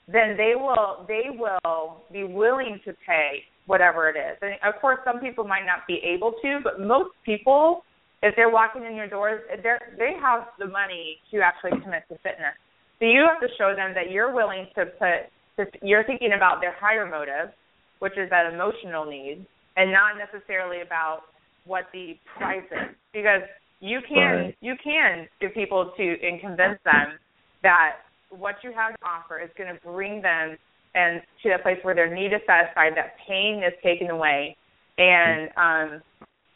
then 0.08 0.38
they 0.38 0.54
will 0.56 1.06
they 1.08 1.36
will 1.38 1.98
be 2.12 2.24
willing 2.24 2.80
to 2.86 2.94
pay 3.06 3.44
whatever 3.66 4.10
it 4.10 4.18
is. 4.18 4.38
And 4.42 4.54
of 4.64 4.80
course, 4.80 5.00
some 5.06 5.20
people 5.20 5.44
might 5.44 5.66
not 5.66 5.88
be 5.88 6.02
able 6.04 6.34
to, 6.42 6.60
but 6.64 6.80
most 6.80 7.12
people, 7.26 7.84
if 8.22 8.36
they're 8.36 8.50
walking 8.50 8.86
in 8.86 8.96
your 8.96 9.08
doors, 9.08 9.42
they 9.50 9.76
they 9.98 10.14
have 10.22 10.48
the 10.60 10.68
money 10.68 11.18
to 11.32 11.42
actually 11.42 11.80
commit 11.82 12.04
to 12.10 12.16
fitness. 12.18 12.56
So 13.00 13.06
you 13.06 13.28
have 13.28 13.42
to 13.42 13.54
show 13.58 13.76
them 13.76 13.94
that 13.94 14.12
you're 14.12 14.34
willing 14.34 14.68
to 14.76 14.86
put, 14.86 15.28
to, 15.58 15.66
you're 15.82 16.06
thinking 16.06 16.32
about 16.36 16.62
their 16.62 16.74
higher 16.80 17.06
motive, 17.06 17.54
which 18.00 18.14
is 18.18 18.30
that 18.30 18.52
emotional 18.54 19.06
need, 19.06 19.46
and 19.76 19.92
not 19.92 20.14
necessarily 20.18 20.82
about 20.82 21.22
what 21.66 21.86
the 21.92 22.18
price 22.38 22.64
is. 22.72 22.96
Because 23.12 23.42
you 23.80 24.00
can 24.08 24.36
right. 24.36 24.58
you 24.62 24.76
can 24.82 25.28
get 25.42 25.54
people 25.54 25.92
to 25.98 26.04
and 26.04 26.40
convince 26.40 26.80
them 26.86 27.20
that 27.64 27.98
what 28.30 28.56
you 28.64 28.72
have 28.72 28.94
to 28.94 29.06
offer 29.06 29.40
is 29.40 29.50
going 29.58 29.74
to 29.74 29.80
bring 29.82 30.22
them 30.22 30.58
and 30.96 31.22
to 31.44 31.50
that 31.50 31.62
place 31.62 31.78
where 31.84 31.94
their 31.94 32.14
need 32.14 32.28
is 32.28 32.42
satisfied, 32.48 32.94
that 32.96 33.16
pain 33.28 33.62
is 33.64 33.74
taken 33.84 34.10
away, 34.10 34.56
and 34.98 35.50
um, 35.58 36.02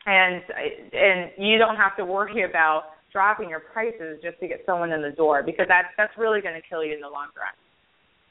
and 0.05 0.41
and 0.93 1.31
you 1.37 1.57
don't 1.57 1.75
have 1.75 1.95
to 1.97 2.05
worry 2.05 2.43
about 2.49 2.83
dropping 3.11 3.49
your 3.49 3.59
prices 3.59 4.19
just 4.23 4.39
to 4.39 4.47
get 4.47 4.61
someone 4.65 4.91
in 4.91 5.01
the 5.01 5.11
door 5.11 5.43
because 5.43 5.65
that's 5.67 5.89
that's 5.97 6.13
really 6.17 6.41
going 6.41 6.55
to 6.55 6.67
kill 6.67 6.83
you 6.83 6.93
in 6.93 7.01
the 7.01 7.07
long 7.07 7.27
run. 7.37 7.53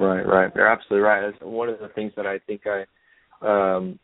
Right, 0.00 0.26
right. 0.26 0.52
You're 0.54 0.68
absolutely 0.68 1.00
right. 1.00 1.24
It's 1.24 1.38
one 1.42 1.68
of 1.68 1.78
the 1.80 1.88
things 1.88 2.12
that 2.16 2.26
I 2.26 2.38
think 2.46 2.62
I 2.66 2.84
um, 3.42 3.98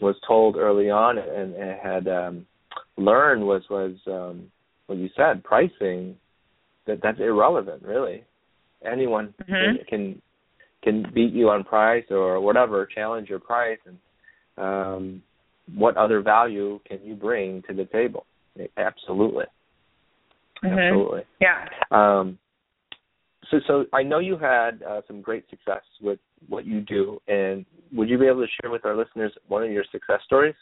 was 0.00 0.16
told 0.26 0.56
early 0.56 0.90
on 0.90 1.18
and, 1.18 1.54
and 1.54 1.80
had 1.80 2.08
um, 2.08 2.46
learned 2.96 3.42
was 3.42 3.62
was 3.70 3.94
um, 4.06 4.50
what 4.86 4.98
you 4.98 5.08
said, 5.16 5.42
pricing. 5.42 6.16
That 6.86 7.00
that's 7.02 7.18
irrelevant, 7.18 7.82
really. 7.82 8.24
Anyone 8.84 9.34
mm-hmm. 9.42 9.76
can, 9.88 9.88
can 9.88 10.22
can 10.86 11.04
beat 11.12 11.32
you 11.32 11.50
on 11.50 11.64
price 11.64 12.04
or 12.10 12.40
whatever, 12.40 12.86
challenge 12.86 13.28
your 13.28 13.40
price, 13.40 13.78
and 13.86 13.98
um, 14.56 15.22
what 15.74 15.96
other 15.96 16.22
value 16.22 16.78
can 16.86 17.00
you 17.02 17.16
bring 17.16 17.62
to 17.68 17.74
the 17.74 17.86
table? 17.86 18.24
Absolutely, 18.76 19.46
mm-hmm. 20.64 20.78
absolutely. 20.78 21.22
Yeah. 21.40 21.64
Um, 21.90 22.38
so, 23.50 23.58
so 23.66 23.84
I 23.92 24.04
know 24.04 24.20
you 24.20 24.38
had 24.38 24.82
uh, 24.88 25.00
some 25.08 25.20
great 25.20 25.48
success 25.50 25.82
with 26.00 26.20
what 26.48 26.66
you 26.66 26.80
do, 26.80 27.20
and 27.26 27.66
would 27.92 28.08
you 28.08 28.16
be 28.16 28.26
able 28.26 28.42
to 28.42 28.52
share 28.60 28.70
with 28.70 28.84
our 28.84 28.96
listeners 28.96 29.32
one 29.48 29.64
of 29.64 29.70
your 29.70 29.84
success 29.90 30.20
stories? 30.24 30.54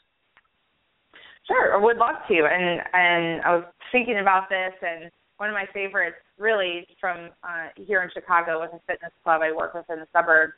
Sure, 1.46 1.74
I 1.78 1.82
would 1.82 1.98
love 1.98 2.16
to. 2.28 2.34
And 2.34 2.80
and 2.94 3.42
I 3.42 3.56
was 3.56 3.64
thinking 3.92 4.20
about 4.20 4.48
this, 4.48 4.72
and 4.80 5.10
one 5.38 5.49
of 5.49 5.55
my 5.55 5.66
favorites 5.73 6.16
really 6.38 6.87
from 7.01 7.31
uh, 7.42 7.68
here 7.77 8.03
in 8.03 8.11
Chicago 8.12 8.61
was 8.61 8.70
a 8.73 8.81
fitness 8.87 9.12
club 9.23 9.42
I 9.42 9.53
work 9.53 9.75
with 9.75 9.85
in 9.90 9.99
the 9.99 10.09
suburbs. 10.12 10.55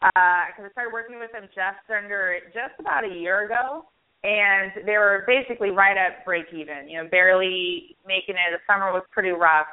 Because 0.00 0.64
uh, 0.64 0.68
I 0.68 0.70
started 0.72 0.92
working 0.92 1.18
with 1.18 1.32
them 1.32 1.48
just 1.54 1.88
under 1.88 2.36
just 2.52 2.78
about 2.78 3.04
a 3.04 3.14
year 3.14 3.46
ago, 3.46 3.86
and 4.22 4.72
they 4.84 4.98
were 4.98 5.24
basically 5.26 5.70
right 5.70 5.96
at 5.96 6.24
break 6.24 6.46
even. 6.52 6.88
You 6.88 7.02
know, 7.02 7.08
barely 7.08 7.96
making 8.06 8.34
it. 8.34 8.52
The 8.52 8.60
summer 8.70 8.92
was 8.92 9.02
pretty 9.10 9.30
rough, 9.30 9.68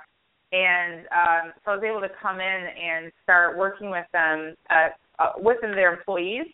and 0.53 1.01
um, 1.11 1.53
so 1.65 1.71
I 1.71 1.75
was 1.75 1.83
able 1.83 2.01
to 2.01 2.13
come 2.21 2.39
in 2.39 2.61
and 2.69 3.11
start 3.23 3.57
working 3.57 3.89
with 3.89 4.05
them, 4.13 4.55
uh, 4.69 4.89
uh, 5.19 5.31
with 5.37 5.57
their 5.61 5.93
employees, 5.93 6.47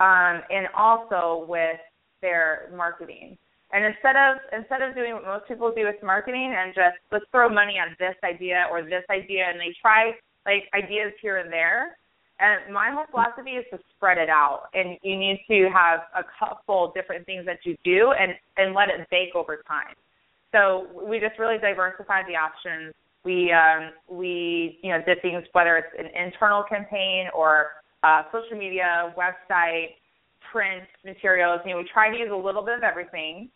um, 0.00 0.42
and 0.50 0.68
also 0.76 1.46
with 1.48 1.80
their 2.22 2.70
marketing. 2.76 3.36
And 3.72 3.84
instead 3.84 4.16
of 4.16 4.38
instead 4.52 4.82
of 4.82 4.94
doing 4.94 5.14
what 5.14 5.24
most 5.24 5.46
people 5.46 5.72
do 5.74 5.84
with 5.86 6.02
marketing 6.02 6.54
and 6.56 6.74
just 6.74 6.98
let's 7.12 7.24
throw 7.30 7.48
money 7.48 7.76
at 7.78 7.96
this 7.98 8.16
idea 8.24 8.66
or 8.70 8.82
this 8.82 9.04
idea 9.10 9.46
and 9.48 9.60
they 9.60 9.74
try 9.80 10.12
like 10.46 10.64
ideas 10.74 11.12
here 11.22 11.38
and 11.38 11.52
there 11.52 11.96
And 12.40 12.72
my 12.72 12.90
whole 12.90 13.04
philosophy 13.10 13.50
is 13.50 13.66
to 13.70 13.78
spread 13.94 14.16
it 14.16 14.30
out, 14.30 14.68
and 14.72 14.96
you 15.02 15.16
need 15.16 15.44
to 15.48 15.68
have 15.74 16.00
a 16.16 16.24
couple 16.38 16.90
different 16.96 17.26
things 17.26 17.44
that 17.44 17.58
you 17.64 17.76
do, 17.84 18.12
and 18.18 18.32
and 18.56 18.74
let 18.74 18.88
it 18.88 19.06
bake 19.10 19.34
over 19.34 19.62
time. 19.68 19.94
So 20.50 20.86
we 21.06 21.20
just 21.20 21.38
really 21.38 21.58
diversified 21.58 22.24
the 22.26 22.36
options. 22.36 22.94
We 23.24 23.52
um, 23.52 23.92
we 24.08 24.78
you 24.82 24.90
know 24.90 25.02
did 25.04 25.20
things 25.20 25.44
whether 25.52 25.76
it's 25.76 25.92
an 25.98 26.06
internal 26.16 26.64
campaign 26.64 27.28
or 27.36 27.66
uh, 28.02 28.22
social 28.32 28.56
media, 28.56 29.12
website, 29.18 30.00
print 30.50 30.88
materials. 31.04 31.60
You 31.66 31.72
know, 31.72 31.78
we 31.78 31.90
try 31.92 32.10
to 32.10 32.16
use 32.16 32.30
a 32.32 32.36
little 32.36 32.64
bit 32.64 32.78
of 32.78 32.82
everything, 32.82 33.50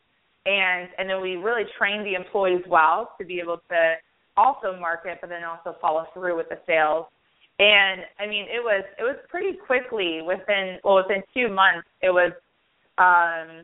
and 0.46 0.88
and 0.98 1.08
then 1.08 1.20
we 1.20 1.36
really 1.36 1.64
train 1.78 2.04
the 2.04 2.14
employees 2.14 2.62
well 2.68 3.12
to 3.18 3.24
be 3.24 3.40
able 3.40 3.58
to 3.68 3.94
also 4.36 4.78
market, 4.78 5.18
but 5.20 5.30
then 5.30 5.44
also 5.44 5.78
follow 5.80 6.06
through 6.12 6.36
with 6.36 6.48
the 6.48 6.58
sales. 6.66 7.06
And 7.58 8.02
I 8.18 8.26
mean 8.26 8.44
it 8.44 8.62
was 8.62 8.84
it 8.98 9.02
was 9.02 9.16
pretty 9.28 9.56
quickly 9.56 10.20
within 10.22 10.78
well 10.84 10.96
within 10.96 11.22
two 11.32 11.48
months 11.48 11.86
it 12.02 12.10
was 12.10 12.32
um 12.98 13.62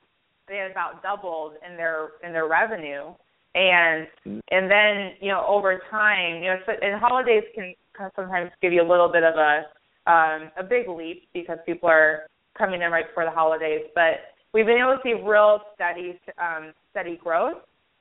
they 0.49 0.57
had 0.57 0.71
about 0.71 1.03
doubled 1.03 1.55
in 1.69 1.77
their 1.77 2.11
in 2.25 2.33
their 2.33 2.49
revenue. 2.49 3.13
And 3.55 4.07
and 4.25 4.71
then 4.71 5.13
you 5.21 5.29
know 5.29 5.45
over 5.47 5.83
time 5.91 6.43
you 6.43 6.51
know 6.51 6.57
and 6.83 7.01
holidays 7.01 7.45
can, 7.55 7.75
can 7.97 8.11
sometimes 8.17 8.51
give 8.63 8.73
you 8.73 8.83
a 8.83 8.89
little 8.89 9.11
bit 9.11 9.25
of 9.25 9.35
a 9.35 9.65
um 10.11 10.51
a 10.57 10.63
big 10.63 10.89
leap 10.89 11.29
because 11.35 11.59
people 11.67 11.89
are 11.89 12.27
coming 12.57 12.81
in 12.81 12.91
right 12.91 13.07
before 13.09 13.25
the 13.25 13.31
holidays. 13.31 13.83
But 13.95 14.21
we've 14.53 14.67
been 14.67 14.79
able 14.79 14.97
to 14.97 15.03
see 15.03 15.15
real 15.15 15.61
steady 15.75 16.19
um 16.39 16.73
steady 16.91 17.17
growth 17.23 17.59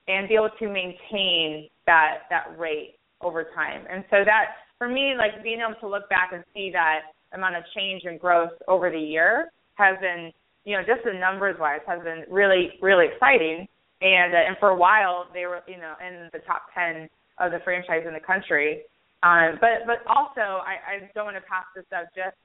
and 0.07 0.27
be 0.27 0.35
able 0.35 0.49
to 0.57 0.67
maintain 0.67 1.69
that 1.85 2.19
that 2.29 2.57
rate 2.57 2.95
over 3.21 3.47
time 3.55 3.83
and 3.89 4.03
so 4.09 4.23
that 4.25 4.55
for 4.79 4.87
me, 4.87 5.13
like 5.15 5.43
being 5.43 5.59
able 5.59 5.79
to 5.81 5.87
look 5.87 6.09
back 6.09 6.31
and 6.33 6.43
see 6.55 6.71
that 6.71 7.11
amount 7.33 7.55
of 7.57 7.63
change 7.75 8.03
and 8.05 8.19
growth 8.19 8.55
over 8.67 8.89
the 8.89 8.97
year 8.97 9.51
has 9.75 9.97
been, 10.01 10.31
you 10.63 10.75
know, 10.75 10.81
just 10.81 11.03
the 11.03 11.13
numbers 11.13 11.57
wise 11.59 11.81
has 11.85 12.01
been 12.01 12.23
really, 12.31 12.71
really 12.81 13.05
exciting. 13.13 13.67
And 14.01 14.33
uh, 14.33 14.37
and 14.47 14.55
for 14.59 14.69
a 14.69 14.75
while 14.75 15.27
they 15.33 15.45
were, 15.45 15.59
you 15.67 15.77
know, 15.77 15.93
in 15.99 16.29
the 16.31 16.39
top 16.47 16.63
ten 16.73 17.09
of 17.37 17.51
the 17.51 17.59
franchise 17.63 18.03
in 18.07 18.13
the 18.13 18.19
country. 18.19 18.83
Um, 19.21 19.59
but 19.59 19.83
but 19.85 19.99
also 20.07 20.63
I, 20.63 21.03
I 21.03 21.11
don't 21.13 21.25
want 21.25 21.35
to 21.35 21.43
pass 21.43 21.65
this 21.75 21.85
up. 21.93 22.07
Just 22.15 22.37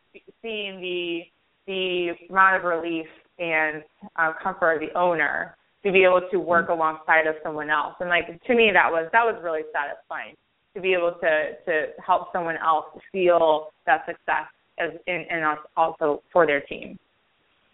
seeing 0.43 0.81
the 0.81 1.21
the 1.69 2.11
amount 2.29 2.57
of 2.57 2.65
relief 2.65 3.07
and 3.39 3.83
uh, 4.17 4.33
comfort 4.43 4.75
of 4.75 4.81
the 4.81 4.99
owner 4.99 5.57
to 5.85 5.93
be 5.93 6.05
able 6.05 6.23
to 6.31 6.39
work 6.39 6.69
alongside 6.69 7.27
of 7.27 7.35
someone 7.43 7.71
else, 7.71 7.95
and 8.01 8.09
like 8.09 8.27
to 8.27 8.55
me 8.55 8.71
that 8.73 8.91
was 8.91 9.09
that 9.13 9.25
was 9.25 9.39
really 9.43 9.63
satisfying 9.73 10.35
to 10.75 10.81
be 10.81 10.95
able 10.95 11.13
to 11.21 11.53
to 11.67 11.87
help 12.05 12.33
someone 12.33 12.57
else 12.57 12.87
feel 13.13 13.69
that 13.87 14.05
success 14.07 14.47
as 14.79 14.91
in, 15.07 15.25
and 15.31 15.45
also 15.77 16.23
for 16.33 16.47
their 16.47 16.61
team. 16.63 16.99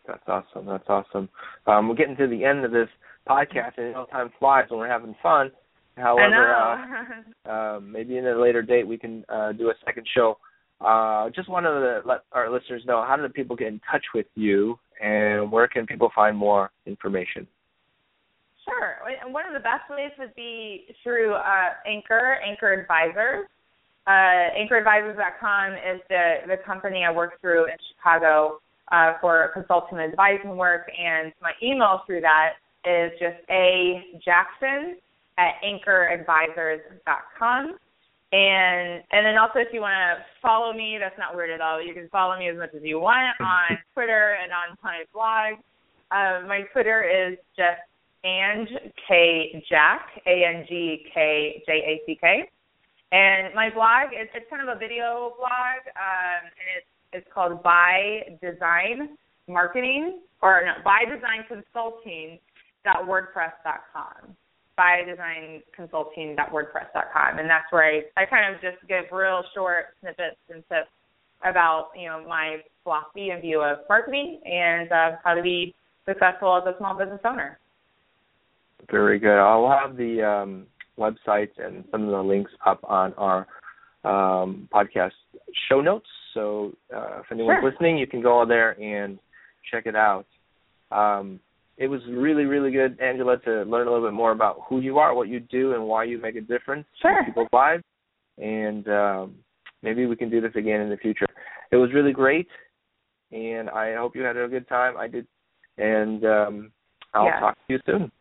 That's 0.07 0.23
awesome. 0.27 0.66
That's 0.66 0.88
awesome. 0.88 1.29
Um, 1.66 1.88
we're 1.88 1.94
getting 1.94 2.16
to 2.16 2.27
the 2.27 2.44
end 2.44 2.64
of 2.64 2.73
this 2.73 2.88
podcast, 3.29 3.79
and 3.79 3.94
time 4.11 4.31
flies 4.38 4.64
when 4.68 4.81
we're 4.81 4.88
having 4.88 5.14
fun. 5.23 5.51
However, 5.96 6.55
uh, 6.55 7.49
uh, 7.51 7.81
maybe 7.81 8.16
in 8.16 8.27
a 8.27 8.40
later 8.40 8.62
date 8.62 8.87
we 8.87 8.99
can 8.99 9.25
uh, 9.29 9.53
do 9.53 9.70
a 9.70 9.75
second 9.85 10.07
show. 10.14 10.38
Uh, 10.81 11.29
just 11.31 11.49
wanted 11.49 11.68
to 11.68 12.01
let 12.07 12.20
our 12.33 12.51
listeners 12.51 12.83
know 12.87 13.05
how 13.07 13.14
do 13.16 13.23
the 13.23 13.29
people 13.29 13.55
get 13.55 13.68
in 13.68 13.81
touch 13.90 14.05
with 14.14 14.27
you, 14.35 14.79
and 15.01 15.51
where 15.51 15.67
can 15.69 15.87
people 15.87 16.11
find 16.15 16.37
more 16.37 16.71
information? 16.87 17.47
Sure. 18.65 18.99
One 19.31 19.47
of 19.47 19.55
the 19.55 19.61
best 19.61 19.89
ways 19.91 20.11
would 20.19 20.35
be 20.35 20.87
through 21.03 21.35
uh, 21.35 21.71
Anchor, 21.87 22.39
Anchor 22.47 22.73
Advisors. 22.73 23.47
Uh, 24.07 24.51
AnchorAdvisors.com 24.59 25.73
is 25.73 26.01
the, 26.09 26.35
the 26.47 26.57
company 26.65 27.05
I 27.05 27.13
work 27.13 27.39
through 27.41 27.67
in 27.67 27.77
Chicago 27.95 28.61
uh, 28.91 29.15
for 29.21 29.51
consulting 29.55 29.99
and 29.99 30.11
advising 30.11 30.57
work, 30.57 30.91
and 30.99 31.33
my 31.41 31.53
email 31.63 32.03
through 32.07 32.23
that 32.23 32.55
is 32.85 33.13
just 33.21 33.37
a 33.51 34.03
jackson 34.25 34.97
at 35.39 35.55
anchoradvisors.com. 35.65 37.77
And 38.33 39.03
and 39.11 39.27
then 39.27 39.37
also 39.38 39.59
if 39.59 39.69
you 39.73 39.81
want 39.81 39.95
to 39.95 40.25
follow 40.40 40.73
me, 40.73 40.99
that's 41.01 41.19
not 41.19 41.35
weird 41.35 41.51
at 41.51 41.61
all. 41.61 41.83
You 41.83 41.95
can 41.95 42.09
follow 42.11 42.38
me 42.38 42.49
as 42.49 42.57
much 42.57 42.71
as 42.77 42.83
you 42.85 43.01
want 43.01 43.35
on 43.40 43.79
Twitter 43.93 44.37
and 44.43 44.53
on 44.53 44.77
my 44.83 45.03
blog. 45.12 45.59
Uh, 46.11 46.47
my 46.47 46.62
Twitter 46.73 47.03
is 47.03 47.38
just 47.57 47.83
Ange 48.25 48.69
K 49.09 49.64
Jack, 49.69 50.07
A 50.27 50.45
N 50.45 50.64
G 50.69 51.07
K 51.12 51.62
J 51.66 51.73
A 51.73 52.03
C 52.07 52.19
K. 52.21 52.49
And 53.12 53.53
my 53.55 53.71
blog 53.71 54.12
is 54.12 54.29
it's 54.33 54.47
kind 54.49 54.62
of 54.62 54.77
a 54.77 54.79
video 54.79 55.35
blog, 55.37 55.83
um, 55.99 56.47
and 56.47 56.69
it's 56.79 56.87
it's 57.12 57.35
called 57.35 57.62
By 57.64 58.38
Design 58.40 59.16
Marketing 59.49 60.21
or 60.40 60.62
no, 60.64 60.75
By 60.85 61.05
Design 61.05 61.45
Consulting 61.49 62.38
dot 62.85 63.09
wordpress 63.09 63.59
dot 63.64 63.83
com 63.93 64.37
by 64.81 65.05
design 65.05 65.61
consulting 65.77 66.35
dot 66.37 66.51
wordpress 66.51 66.88
dot 66.95 67.12
com 67.12 67.38
and 67.38 67.51
that's 67.51 67.71
where 67.71 67.85
I, 67.85 68.23
I 68.23 68.25
kind 68.25 68.55
of 68.55 68.62
just 68.62 68.81
give 68.88 69.05
real 69.12 69.43
short 69.55 69.93
snippets 70.01 70.40
and 70.49 70.64
tips 70.71 70.88
about 71.45 71.90
you 71.95 72.09
know 72.09 72.25
my 72.27 72.59
philosophy 72.83 73.29
and 73.29 73.43
view 73.43 73.61
of 73.61 73.79
marketing 73.90 74.40
and 74.47 74.90
uh, 74.90 75.11
how 75.23 75.35
to 75.35 75.43
be 75.43 75.75
successful 76.09 76.57
as 76.57 76.75
a 76.75 76.79
small 76.79 76.97
business 76.97 77.21
owner. 77.27 77.59
Very 78.90 79.19
good. 79.19 79.38
I'll 79.38 79.69
have 79.69 79.99
the 79.99 80.23
um, 80.23 80.66
websites 80.99 81.53
and 81.59 81.85
some 81.90 82.05
of 82.05 82.11
the 82.11 82.23
links 82.23 82.51
up 82.64 82.81
on 82.85 83.12
our 83.14 83.47
um, 84.05 84.66
podcast 84.73 85.12
show 85.69 85.83
notes. 85.83 86.09
So 86.33 86.73
uh, 86.95 87.21
if 87.21 87.27
anyone's 87.31 87.59
sure. 87.61 87.71
listening, 87.71 87.99
you 87.99 88.07
can 88.07 88.23
go 88.23 88.47
there 88.49 88.71
and 88.81 89.19
check 89.71 89.85
it 89.85 89.95
out. 89.95 90.25
Um, 90.90 91.38
it 91.81 91.88
was 91.88 92.03
really, 92.11 92.45
really 92.45 92.71
good, 92.71 93.01
Angela, 93.01 93.38
to 93.38 93.62
learn 93.62 93.88
a 93.88 93.90
little 93.90 94.07
bit 94.07 94.12
more 94.12 94.33
about 94.33 94.61
who 94.69 94.81
you 94.81 94.99
are, 94.99 95.14
what 95.14 95.29
you 95.29 95.40
do, 95.40 95.73
and 95.73 95.83
why 95.83 96.05
you 96.05 96.21
make 96.21 96.37
a 96.37 96.40
difference 96.43 96.87
sure. 97.01 97.19
in 97.19 97.25
people's 97.25 97.49
lives. 97.55 97.83
And 98.37 98.87
um, 98.88 99.35
maybe 99.83 100.05
we 100.05 100.14
can 100.14 100.29
do 100.29 100.43
this 100.43 100.53
again 100.55 100.83
in 100.83 100.90
the 100.90 100.99
future. 100.99 101.27
It 101.73 101.77
was 101.77 101.90
really 101.95 102.12
great, 102.12 102.49
and 103.33 103.71
I 103.71 103.95
hope 103.97 104.14
you 104.14 104.23
had 104.23 104.37
a 104.37 104.47
good 104.47 104.69
time. 104.69 104.99
I 104.99 105.09
did, 105.09 105.27
and 105.79 106.23
um, 106.27 106.73
I'll 107.14 107.25
yeah. 107.25 107.40
talk 107.40 107.55
to 107.55 107.73
you 107.73 107.79
soon. 107.87 108.12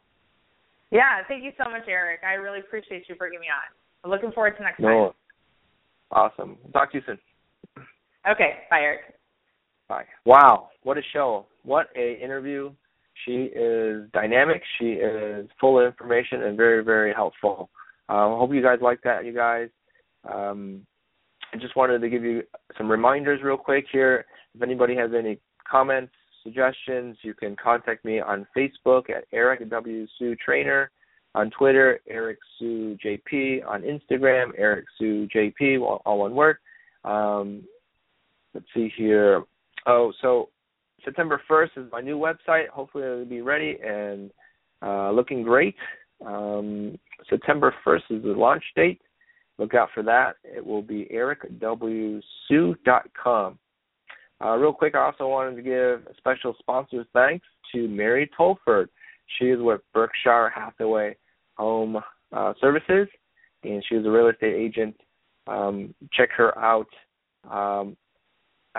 Yeah, 0.91 1.21
thank 1.27 1.43
you 1.43 1.51
so 1.61 1.69
much, 1.69 1.83
Eric. 1.89 2.21
I 2.25 2.35
really 2.35 2.59
appreciate 2.59 3.09
you 3.09 3.15
bringing 3.15 3.41
me 3.41 3.47
on. 3.47 3.75
I'm 4.05 4.09
looking 4.09 4.31
forward 4.31 4.55
to 4.57 4.63
next 4.63 4.79
no. 4.79 4.87
time. 4.87 5.11
Awesome. 6.11 6.57
Talk 6.71 6.93
to 6.93 6.99
you 6.99 7.03
soon. 7.05 7.19
Okay, 8.29 8.59
bye, 8.69 8.79
Eric. 8.79 9.01
Bye. 9.89 10.05
Wow, 10.25 10.69
what 10.83 10.97
a 10.97 11.01
show! 11.11 11.45
What 11.63 11.87
a 11.97 12.23
interview. 12.23 12.71
She 13.25 13.49
is 13.55 14.09
dynamic. 14.13 14.61
She 14.79 14.93
is 14.93 15.47
full 15.59 15.79
of 15.79 15.85
information 15.85 16.43
and 16.43 16.57
very, 16.57 16.83
very 16.83 17.13
helpful. 17.13 17.69
I 18.07 18.23
uh, 18.23 18.37
hope 18.37 18.53
you 18.53 18.61
guys 18.61 18.79
like 18.81 19.01
that, 19.03 19.25
you 19.25 19.33
guys. 19.33 19.69
Um, 20.31 20.85
I 21.53 21.57
just 21.57 21.75
wanted 21.75 21.99
to 21.99 22.09
give 22.09 22.23
you 22.23 22.43
some 22.77 22.89
reminders 22.89 23.41
real 23.43 23.57
quick 23.57 23.85
here. 23.91 24.25
If 24.55 24.61
anybody 24.61 24.95
has 24.95 25.11
any 25.17 25.39
comments, 25.69 26.13
suggestions, 26.43 27.17
you 27.21 27.33
can 27.33 27.55
contact 27.55 28.05
me 28.05 28.19
on 28.19 28.47
Facebook 28.55 29.09
at 29.09 29.25
Eric 29.33 29.67
W. 29.69 30.07
Sue 30.17 30.35
Trainer, 30.35 30.91
on 31.35 31.49
Twitter, 31.51 31.99
Eric 32.09 32.39
Sue 32.57 32.97
JP, 33.03 33.67
on 33.67 33.83
Instagram, 33.83 34.51
Eric 34.57 34.85
Sue 34.97 35.27
JP, 35.33 35.99
all 36.05 36.19
one 36.19 36.33
word. 36.33 36.57
Um, 37.03 37.63
let's 38.53 38.65
see 38.73 38.91
here. 38.95 39.43
Oh, 39.85 40.11
so 40.21 40.49
September 41.03 41.41
1st 41.49 41.77
is 41.77 41.91
my 41.91 42.01
new 42.01 42.17
website. 42.17 42.67
Hopefully, 42.69 43.03
it'll 43.03 43.25
be 43.25 43.41
ready 43.41 43.77
and 43.85 44.31
uh, 44.81 45.11
looking 45.11 45.43
great. 45.43 45.75
Um, 46.25 46.97
September 47.29 47.75
1st 47.85 48.03
is 48.09 48.23
the 48.23 48.29
launch 48.29 48.63
date. 48.75 49.01
Look 49.57 49.73
out 49.73 49.89
for 49.93 50.03
that. 50.03 50.37
It 50.43 50.65
will 50.65 50.81
be 50.81 51.09
ericwsue.com. 51.13 53.59
Uh, 54.41 54.55
real 54.55 54.71
quick, 54.71 54.95
I 54.95 54.99
also 54.99 55.27
wanted 55.27 55.57
to 55.57 55.61
give 55.61 56.07
special 56.17 56.55
sponsor 56.59 57.05
thanks 57.13 57.45
to 57.73 57.89
Mary 57.89 58.29
Tolford. 58.37 58.89
She 59.37 59.45
is 59.45 59.59
with 59.61 59.81
Berkshire 59.93 60.49
Hathaway 60.49 61.17
Home 61.57 61.97
uh, 62.31 62.53
Services, 62.61 63.09
and 63.63 63.83
she 63.87 63.95
is 63.95 64.05
a 64.05 64.09
real 64.09 64.29
estate 64.29 64.55
agent. 64.55 64.95
Um, 65.47 65.93
check 66.13 66.29
her 66.37 66.57
out. 66.57 66.87
Um, 67.49 67.97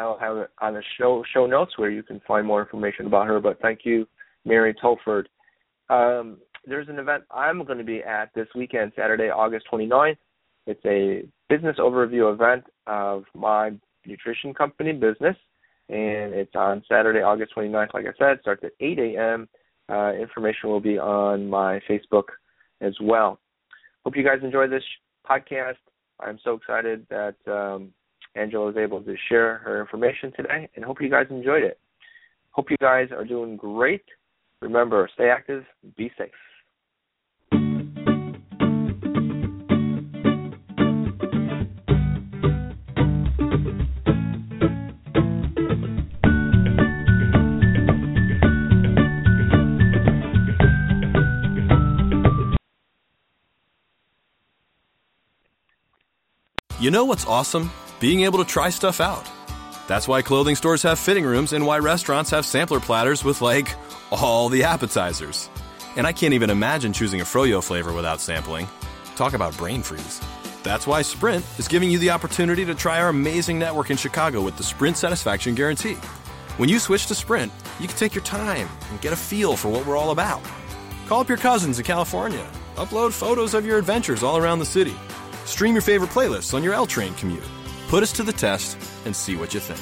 I'll 0.01 0.19
have 0.19 0.37
it 0.39 0.51
on 0.61 0.75
the 0.75 0.83
show 0.99 1.25
show 1.33 1.47
notes 1.47 1.77
where 1.77 1.91
you 1.91 2.03
can 2.03 2.21
find 2.27 2.47
more 2.47 2.63
information 2.63 3.07
about 3.07 3.27
her. 3.27 3.41
But 3.41 3.61
thank 3.61 3.81
you, 3.85 4.07
Mary 4.45 4.75
Tolford. 4.81 5.29
Um, 5.89 6.39
there's 6.67 6.89
an 6.89 6.99
event 6.99 7.25
I'm 7.31 7.65
going 7.65 7.79
to 7.79 7.85
be 7.85 8.03
at 8.03 8.31
this 8.35 8.49
weekend, 8.55 8.93
Saturday, 8.97 9.31
August 9.31 9.67
29th. 9.73 10.17
It's 10.67 10.85
a 10.85 11.27
business 11.49 11.77
overview 11.79 12.33
event 12.33 12.65
of 12.87 13.25
my 13.35 13.73
nutrition 14.07 14.55
company 14.55 14.93
business 14.93 15.37
and 15.91 16.33
it's 16.33 16.55
on 16.55 16.83
Saturday, 16.89 17.21
August 17.21 17.53
29th. 17.57 17.93
Like 17.95 18.07
I 18.07 18.17
said, 18.17 18.41
starts 18.41 18.63
at 18.63 18.73
8 18.79 18.99
a.m. 18.99 19.49
Uh, 19.89 20.13
information 20.13 20.71
will 20.71 20.81
be 20.81 20.99
on 20.99 21.49
my 21.49 21.81
Facebook 21.89 22.25
as 22.81 22.95
well. 23.03 23.41
Hope 24.05 24.17
you 24.17 24.25
guys 24.25 24.39
enjoy 24.43 24.69
this 24.69 24.85
podcast. 25.29 25.75
I'm 26.21 26.39
so 26.45 26.55
excited 26.55 27.07
that 27.11 27.35
um, 27.49 27.93
Angela 28.35 28.66
was 28.66 28.77
able 28.77 29.03
to 29.03 29.16
share 29.29 29.59
her 29.59 29.81
information 29.81 30.33
today, 30.37 30.69
and 30.77 30.85
hope 30.85 31.01
you 31.01 31.11
guys 31.11 31.27
enjoyed 31.31 31.64
it. 31.64 31.79
Hope 32.53 32.71
you 32.71 32.77
guys 32.81 33.09
are 33.12 33.25
doing 33.25 33.57
great. 33.57 34.05
Remember, 34.61 35.09
stay 35.14 35.29
active, 35.29 35.64
be 35.97 36.12
safe. 36.19 36.31
You 56.79 56.90
know 56.90 57.05
what's 57.05 57.27
awesome? 57.27 57.71
Being 58.01 58.23
able 58.23 58.39
to 58.39 58.47
try 58.47 58.71
stuff 58.71 58.99
out. 58.99 59.31
That's 59.87 60.09
why 60.09 60.23
clothing 60.23 60.57
stores 60.57 60.83
have 60.85 60.99
fitting 60.99 61.25
rooms 61.25 61.53
and 61.53 61.67
why 61.67 61.81
restaurants 61.81 62.31
have 62.31 62.47
sampler 62.47 62.81
platters 62.81 63.23
with, 63.23 63.43
like, 63.43 63.75
all 64.11 64.49
the 64.49 64.65
appetizers. 64.65 65.51
And 65.97 66.07
I 66.07 66.13
can't 66.15 66.33
even 66.33 66.49
imagine 66.49 66.95
choosing 66.95 67.21
a 67.21 67.25
Froyo 67.25 67.63
flavor 67.63 67.93
without 67.93 68.23
sampling. 68.23 68.67
Talk 69.17 69.35
about 69.35 69.55
brain 69.59 69.83
freeze. 69.83 70.19
That's 70.63 70.87
why 70.87 71.03
Sprint 71.03 71.45
is 71.59 71.69
giving 71.69 71.91
you 71.91 71.99
the 71.99 72.09
opportunity 72.09 72.65
to 72.65 72.75
try 72.75 73.03
our 73.03 73.11
amazing 73.11 73.59
network 73.59 73.91
in 73.91 73.99
Chicago 73.99 74.41
with 74.41 74.57
the 74.57 74.63
Sprint 74.63 74.97
Satisfaction 74.97 75.55
Guarantee. 75.55 75.99
When 76.57 76.71
you 76.71 76.79
switch 76.79 77.05
to 77.09 77.15
Sprint, 77.15 77.53
you 77.79 77.87
can 77.87 77.99
take 77.99 78.15
your 78.15 78.25
time 78.25 78.71
and 78.91 79.01
get 79.03 79.13
a 79.13 79.17
feel 79.17 79.57
for 79.57 79.69
what 79.69 79.85
we're 79.85 79.99
all 79.99 80.11
about. 80.11 80.41
Call 81.07 81.21
up 81.21 81.29
your 81.29 81.37
cousins 81.37 81.79
in 81.79 81.85
California, 81.85 82.47
upload 82.77 83.13
photos 83.13 83.53
of 83.53 83.67
your 83.67 83.77
adventures 83.77 84.23
all 84.23 84.39
around 84.39 84.59
the 84.59 84.65
city, 84.65 84.97
stream 85.45 85.75
your 85.75 85.83
favorite 85.83 86.11
playlists 86.11 86.55
on 86.55 86.63
your 86.63 86.73
L 86.73 86.87
train 86.87 87.13
commute, 87.15 87.45
put 87.90 88.05
us 88.05 88.12
to 88.12 88.22
the 88.22 88.33
test, 88.33 88.79
and 89.05 89.14
see 89.14 89.35
what 89.35 89.53
you 89.53 89.59
think. 89.59 89.81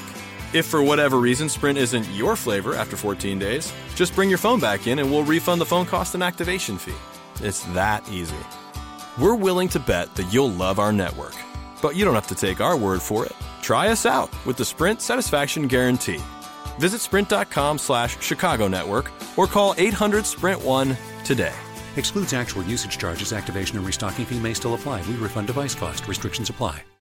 If 0.55 0.65
for 0.65 0.83
whatever 0.83 1.19
reason 1.19 1.47
Sprint 1.51 1.79
isn't 1.79 2.09
your 2.15 2.37
flavor 2.37 2.75
after 2.75 2.97
14 2.97 3.39
days, 3.39 3.71
just 3.95 4.15
bring 4.15 4.31
your 4.31 4.39
phone 4.39 4.59
back 4.59 4.87
in 4.87 4.99
and 4.99 5.11
we'll 5.11 5.25
refund 5.25 5.61
the 5.61 5.67
phone 5.67 5.85
cost 5.85 6.15
and 6.15 6.23
activation 6.23 6.79
fee. 6.79 6.95
It's 7.45 7.65
that 7.75 8.09
easy. 8.09 8.35
We're 9.21 9.35
willing 9.35 9.69
to 9.69 9.79
bet 9.79 10.15
that 10.15 10.33
you'll 10.33 10.51
love 10.51 10.79
our 10.79 10.91
network, 10.91 11.35
but 11.83 11.97
you 11.97 12.07
don't 12.07 12.15
have 12.15 12.27
to 12.29 12.35
take 12.35 12.63
our 12.63 12.79
word 12.79 13.03
for 13.03 13.27
it. 13.27 13.37
Try 13.61 13.89
us 13.89 14.07
out 14.07 14.31
with 14.47 14.57
the 14.57 14.65
Sprint 14.65 15.03
Satisfaction 15.03 15.69
Guarantee. 15.69 16.23
Visit 16.79 17.03
sprint.com 17.03 17.77
slash 17.77 18.19
Chicago 18.23 18.69
Network 18.69 19.11
or 19.37 19.47
call 19.47 19.75
800 19.77 20.25
Sprint 20.25 20.65
1 20.65 20.97
today. 21.25 21.55
Excludes 21.97 22.33
actual 22.33 22.63
usage 22.63 22.97
charges, 22.97 23.35
activation 23.35 23.77
and 23.77 23.87
restocking 23.87 24.25
fee 24.25 24.41
may 24.41 24.55
still 24.55 24.75
apply. 24.75 25.03
We 25.03 25.17
refund 25.17 25.49
device 25.49 25.75
cost. 25.75 26.09
Restrictions 26.09 26.49
apply. 26.49 26.89